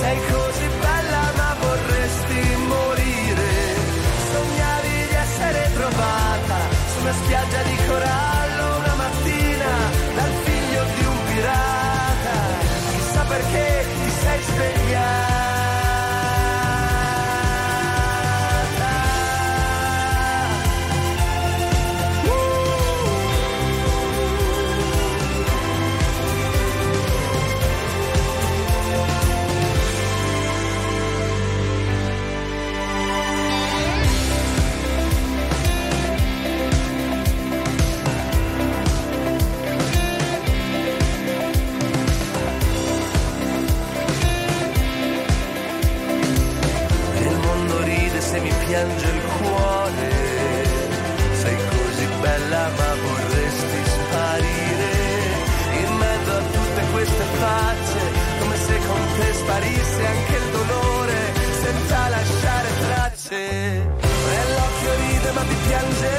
[0.00, 2.40] sei così bella ma vorresti
[2.74, 3.52] morire,
[4.32, 6.58] sognavi di essere trovata
[6.90, 9.72] su una spiaggia di corallo una mattina
[10.16, 12.36] dal figlio di un pirata,
[12.90, 15.43] chissà perché ti sei svegliata.
[52.54, 54.92] Bella ma vorresti sparire.
[55.82, 58.00] In mezzo a tutte queste facce,
[58.38, 61.20] come se con te sparisse anche il dolore,
[61.62, 63.36] senza lasciare tracce.
[63.36, 66.13] E l'occhio ride ma ti piange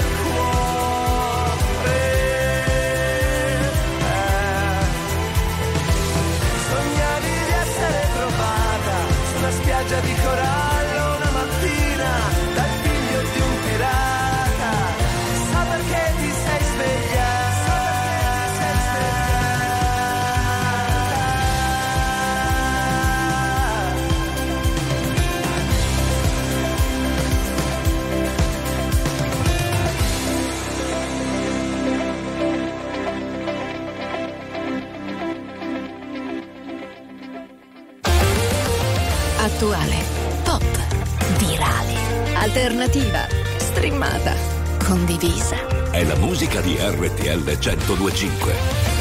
[46.55, 48.94] musica di RTL 1025.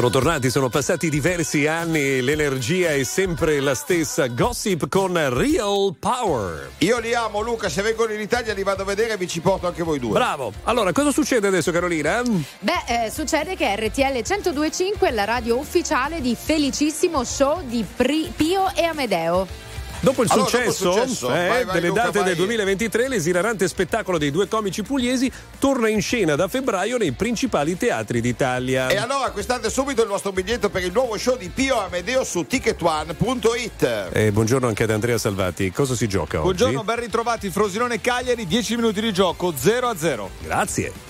[0.00, 4.28] Sono tornati, sono passati diversi anni, l'energia è sempre la stessa.
[4.28, 6.70] Gossip con Real Power.
[6.78, 7.68] Io li amo, Luca.
[7.68, 10.12] Se vengono in Italia li vado a vedere e vi ci porto anche voi due.
[10.12, 10.54] Bravo.
[10.62, 12.22] Allora, cosa succede adesso, Carolina?
[12.22, 18.32] Beh, eh, succede che RTL 1025 è la radio ufficiale di Felicissimo Show di Pri-
[18.34, 19.69] Pio e Amedeo.
[20.00, 22.28] Dopo il Allora, dopo il successo, successo, eh, vai, vai, delle Luca, date vai.
[22.28, 27.76] del 2023, l'esilarante spettacolo dei due comici pugliesi torna in scena da febbraio nei principali
[27.76, 28.88] teatri d'Italia.
[28.88, 32.46] E allora acquistate subito il vostro biglietto per il nuovo show di Pio Amedeo su
[32.46, 34.08] ticketone.it.
[34.12, 35.70] Eh, buongiorno anche ad Andrea Salvati.
[35.70, 36.44] Cosa si gioca oggi?
[36.44, 40.30] Buongiorno, ben ritrovati Frosinone Cagliari, 10 minuti di gioco, 0 a 0.
[40.42, 41.09] Grazie.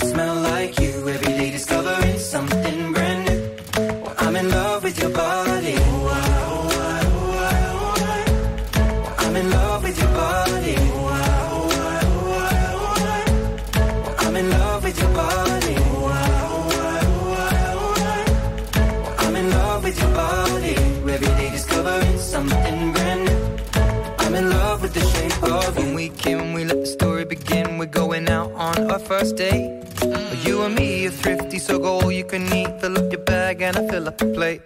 [0.00, 1.08] smell like you.
[1.08, 3.40] Every day discovering something brand new.
[4.18, 5.76] I'm in love with your body.
[9.18, 10.76] I'm in love with your body.
[14.24, 15.76] I'm in love with your body.
[19.18, 20.74] I'm in love with your body.
[21.14, 23.58] Every day discovering something brand new.
[24.18, 25.84] I'm in love with the shape of you.
[25.84, 27.78] When we came, we let the story begin.
[27.78, 29.83] We're going out on our first date.
[31.14, 32.80] Thrifty, so go all you can eat.
[32.80, 34.62] Fill up your bag and I fill up the plate.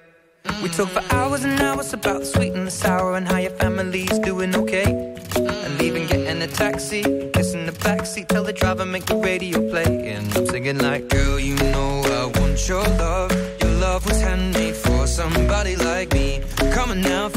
[0.63, 3.53] We talk for hours and hours about the sweet and the sour and how your
[3.53, 4.89] family's doing okay.
[5.37, 7.03] And leaving, getting a taxi,
[7.35, 10.11] kissing the backseat, tell the driver make the radio play.
[10.13, 13.31] And I'm singing like, girl, you know I want your love.
[13.61, 16.43] Your love was handmade for somebody like me.
[16.73, 17.29] Come on now,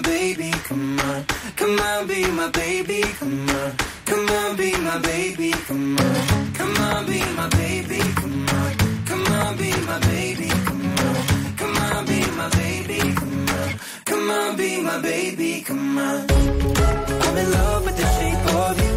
[0.00, 0.50] baby.
[0.68, 1.24] Come on.
[1.56, 3.02] Come on, be my baby.
[3.18, 3.72] Come on.
[4.04, 5.50] Come on, be my baby.
[5.52, 6.52] Come on.
[6.54, 7.98] Come on, be my baby.
[8.20, 8.76] Come on.
[9.06, 10.48] Come on, be my baby.
[10.48, 11.56] Come on.
[11.56, 12.98] Come on, be my baby.
[13.14, 13.80] Come on.
[14.04, 15.62] Come on, be my baby.
[15.62, 16.26] Come on.
[16.30, 18.94] I'm in love with the shape of you.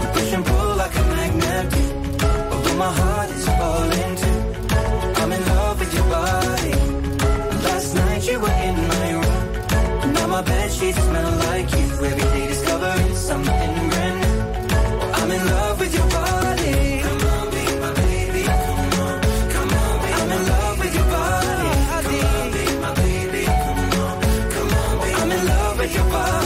[0.00, 1.74] We push and pull like a magnet.
[2.52, 3.09] Although my heart
[10.40, 11.86] my bed sheets smell like you.
[12.08, 14.38] Every day discovering something brand new.
[15.18, 17.00] I'm in love with your body.
[17.04, 18.42] Come on, be my baby.
[18.44, 19.20] Come on,
[19.54, 21.76] come on, be I'm in love with your body.
[21.90, 23.44] Come on, be my baby.
[23.44, 24.20] Come on,
[24.54, 26.38] come on, be I'm in love with your body.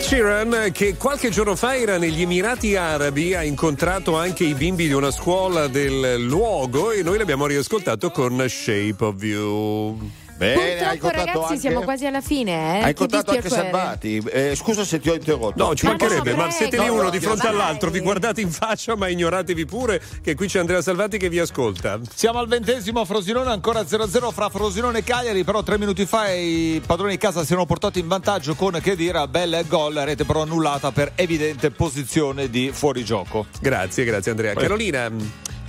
[0.00, 4.92] Sheeran, che qualche giorno fa era negli Emirati Arabi, ha incontrato anche i bimbi di
[4.92, 10.10] una scuola del luogo e noi l'abbiamo riascoltato con Shape of You.
[10.40, 11.58] Bene, hai Purtroppo incontrato ragazzi anche...
[11.60, 12.76] siamo quasi alla fine, eh.
[12.76, 13.48] Hai Che incontrato anche.
[13.50, 14.16] Salvati.
[14.30, 15.62] Eh, scusa se ti ho interrotto.
[15.62, 17.52] No, ci mancherebbe, ma siete lì No, uno no, di fronte vai.
[17.52, 21.38] all'altro, vi guardate in faccia, ma ignoratevi pure che qui c'è Andrea Salvati che vi
[21.38, 22.00] ascolta.
[22.14, 26.80] Siamo al ventesimo, Frosinone ancora 0-0 fra Frosinone e Cagliari, però tre minuti fa i
[26.86, 30.90] padroni di casa si erano portati in vantaggio con Chedira, bel gol, rete però annullata
[30.90, 33.46] per evidente posizione di fuorigioco.
[33.60, 34.54] Grazie, grazie Andrea.
[34.54, 35.10] Carolina,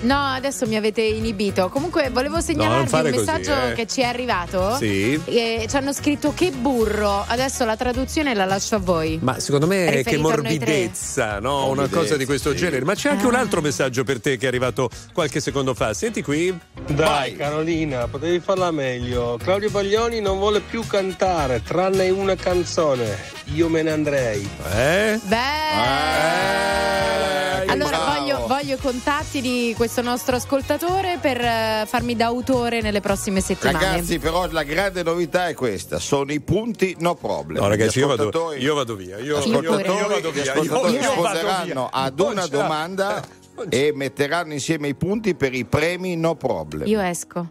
[0.01, 1.69] No, adesso mi avete inibito.
[1.69, 3.73] Comunque volevo segnalarvi fare un così, messaggio eh.
[3.73, 4.75] che ci è arrivato.
[4.75, 5.19] Sì.
[5.25, 7.23] E ci hanno scritto che burro.
[7.27, 9.19] Adesso la traduzione la lascio a voi.
[9.21, 11.65] ma secondo me Riferito che morbidezza, no?
[11.65, 12.57] Una Morbidezza, cosa di questo sì.
[12.57, 12.83] genere.
[12.83, 15.93] Ma c'è anche un altro messaggio per te che è arrivato qualche secondo fa.
[15.93, 16.57] Senti qui.
[16.87, 19.37] Dai Carolina, potevi farla meglio.
[19.41, 23.17] Claudio Baglioni non vuole più cantare, tranne una canzone.
[23.53, 24.49] Io me ne andrei.
[24.73, 25.19] Eh?
[25.23, 27.40] Beh.
[27.67, 33.01] Allora voglio, voglio i contatti di questo nostro ascoltatore per eh, farmi da autore nelle
[33.01, 33.85] prossime settimane.
[33.85, 37.61] Ragazzi, però la grande novità è questa: sono i punti no problem.
[37.61, 39.17] No, ragazzi, Gli io vado, ascoltatori- io vado via.
[39.17, 40.51] Io, io, ascoltatori, io vado gli via.
[40.51, 43.21] ascoltatori Io- io vado risponderanno ad una domanda
[43.69, 46.87] e metteranno insieme i punti per i premi no problem.
[46.87, 47.49] Io esco.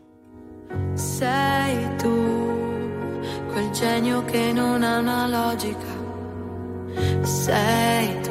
[0.94, 3.18] Sei tu,
[3.52, 5.98] quel genio che non ha una logica.
[7.22, 8.30] Sei tu,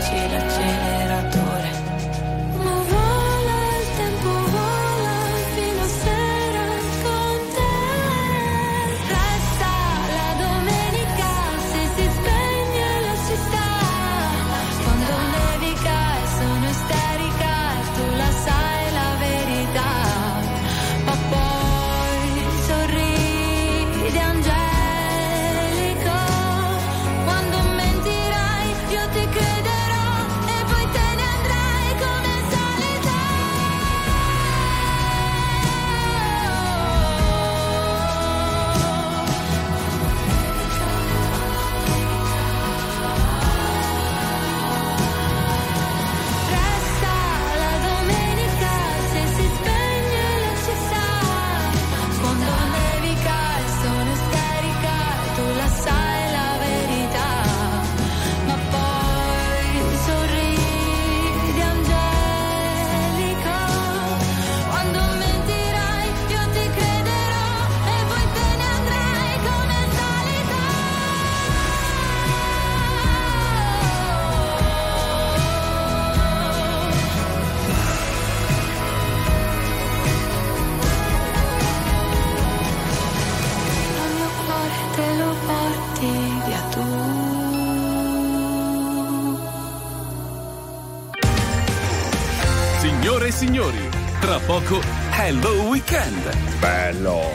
[95.31, 96.59] Hello Weekend.
[96.59, 97.33] Bello.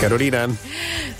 [0.00, 0.48] Carolina?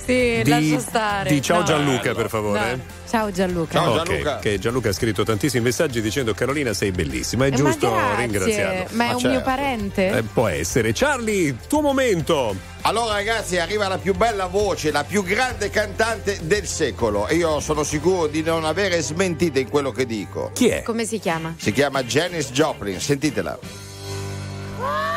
[0.05, 1.28] Sì, Di- lascia stare.
[1.30, 1.64] di ciao No.
[1.64, 2.76] Gianluca, per favore.
[2.76, 2.82] No.
[3.10, 3.90] Ciao Gianluca.
[3.90, 8.14] Ok, Che Gianluca ha scritto tantissimi messaggi dicendo Carolina sei bellissima, è Eh, giusto ma
[8.16, 8.86] ringraziarlo.
[8.93, 9.40] Ma è un mio certo.
[9.44, 10.09] parente?
[10.18, 10.93] Eh, può essere.
[10.94, 12.55] Charlie, tuo momento.
[12.89, 17.60] Allora ragazzi arriva la più bella voce, la più grande cantante del secolo e io
[17.60, 20.52] sono sicuro di non avere smentite in quello che dico.
[20.55, 20.82] Chi è?
[20.85, 21.55] Come si chiama?
[21.59, 23.59] Si chiama Janis Joplin, sentitela.
[24.81, 25.07] I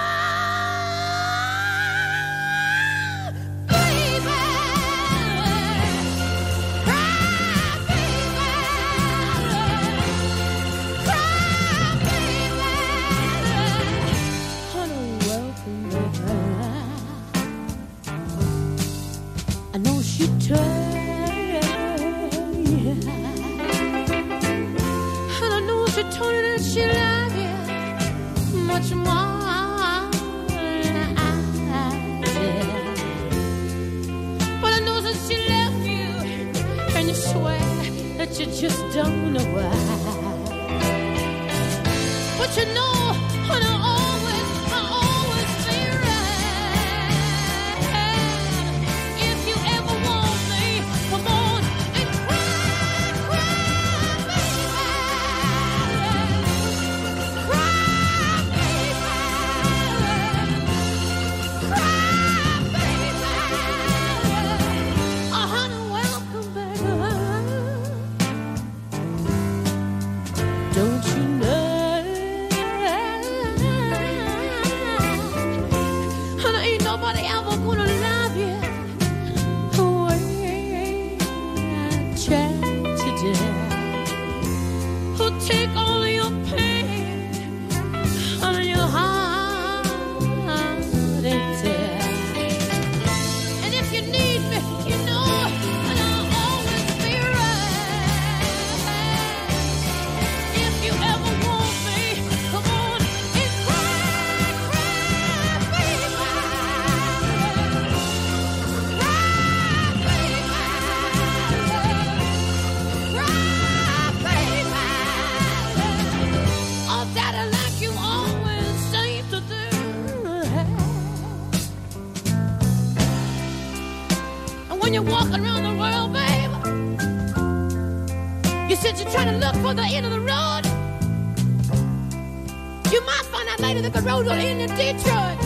[134.01, 135.37] the road don't end in Detroit.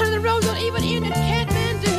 [0.00, 1.96] And the road don't even end in Kathmandu.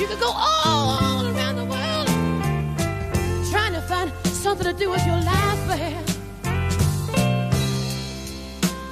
[0.00, 2.08] You could go all around the world
[3.50, 6.08] trying to find something to do with your life, babe.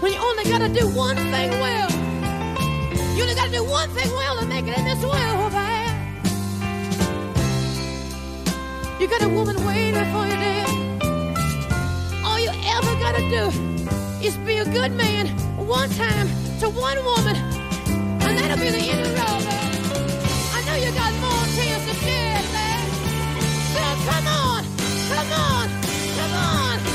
[0.00, 1.90] When you only gotta do one thing well.
[3.16, 5.96] You only gotta do one thing well to make it in this world, babe.
[9.00, 10.81] You got a woman waiting for you there.
[13.32, 13.48] Do
[14.22, 15.26] is be a good man
[15.66, 16.28] one time
[16.60, 17.34] to one woman,
[18.20, 19.72] and that'll be the end of the road, babe.
[20.52, 22.92] I know you got more tears to shed, babe.
[23.72, 23.80] So
[24.10, 24.64] come on,
[25.08, 25.66] come on,
[26.18, 26.91] come on,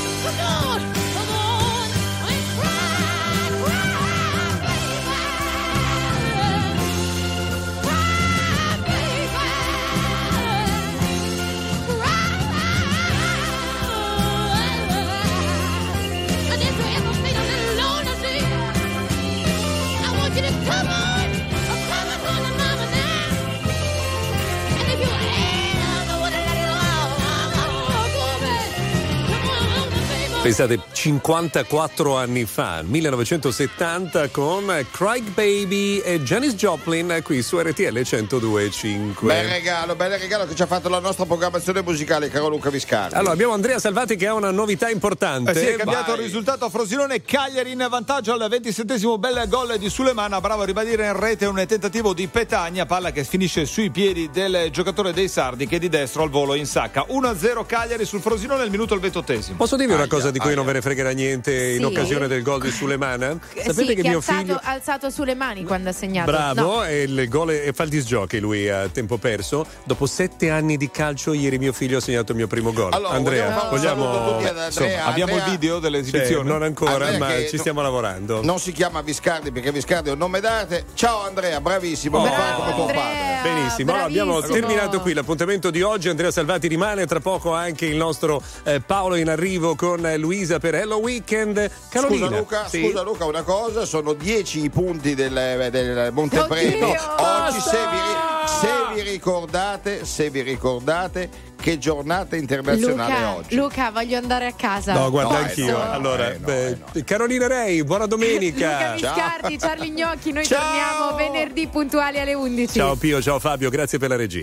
[30.48, 39.26] Pensate, 54 anni fa, 1970, con Craig Baby e Janis Joplin qui su RTL 102.5.
[39.26, 43.14] Bel regalo, bel regalo che ci ha fatto la nostra programmazione musicale, caro Luca Viscardi.
[43.14, 45.52] Allora, abbiamo Andrea Salvati che ha una novità importante.
[45.52, 46.16] Eh sì, è cambiato Vai.
[46.16, 50.64] il risultato a Frosinone Cagliari in vantaggio al 27 bel gol di Sulemana bravo a
[50.64, 55.28] ribadire in rete un tentativo di Petagna palla che finisce sui piedi del giocatore dei
[55.28, 59.54] Sardi che di destro al volo insacca 1-0 Cagliari sul Frosinone al minuto al 28
[59.56, 61.84] Posso dirvi una cosa di cui non ve ne fregherà niente in Sì.
[61.84, 63.38] occasione del gol di Sulemana?
[63.54, 64.54] Sapete sì, che ha mio alzato, figlio.
[64.62, 66.30] ha alzato sulle mani quando ha segnato.
[66.30, 66.84] Bravo, No.
[66.84, 69.66] e il gol e fa il disgiochi lui a tempo perso.
[69.84, 72.92] Dopo sette anni di calcio, ieri mio figlio ha segnato il mio primo gol.
[72.94, 74.08] Allora, Andrea, vogliamo
[74.38, 74.66] ad Andrea.
[74.66, 76.42] insomma, abbiamo il video dell'esibizione?
[76.42, 78.42] Sì, non ancora, Andrea ma che ci no- stiamo lavorando.
[78.42, 80.84] Non si chiama Viscardi perché Viscardi è un nome d'arte.
[80.94, 82.24] Ciao Andrea, bravissimo, Oh.
[82.26, 83.26] fa come tuo padre.
[83.42, 86.08] Benissimo, allora, abbiamo terminato qui l'appuntamento di oggi.
[86.08, 90.58] Andrea Salvati rimane, tra poco anche il nostro eh, Paolo in arrivo con eh, Luisa
[90.58, 91.70] per Hello Weekend.
[91.88, 92.84] Carolina, Scusa Luca, sì?
[92.84, 96.82] scusa Luca, una cosa, sono 10 i punti del, del Montepremi.
[96.82, 98.68] Oggi se vi, se
[99.02, 103.54] vi ricordate, se vi ricordate che giornata internazionale è Luca, oggi.
[103.56, 104.92] Luca, voglio andare a casa.
[104.92, 105.76] No, guarda No, eh, anch'io.
[105.76, 106.46] no, allora, eh, no,
[106.92, 108.92] beh, Carolina Rei, buona Luca domenica.
[108.94, 110.62] Viscardi, Charlie Gnocchi, noi Ciao!
[110.62, 112.78] torniamo venerdì puntuali alle 11.
[112.78, 114.36] Ciao Pio, ciao Fabio, grazie per la regia.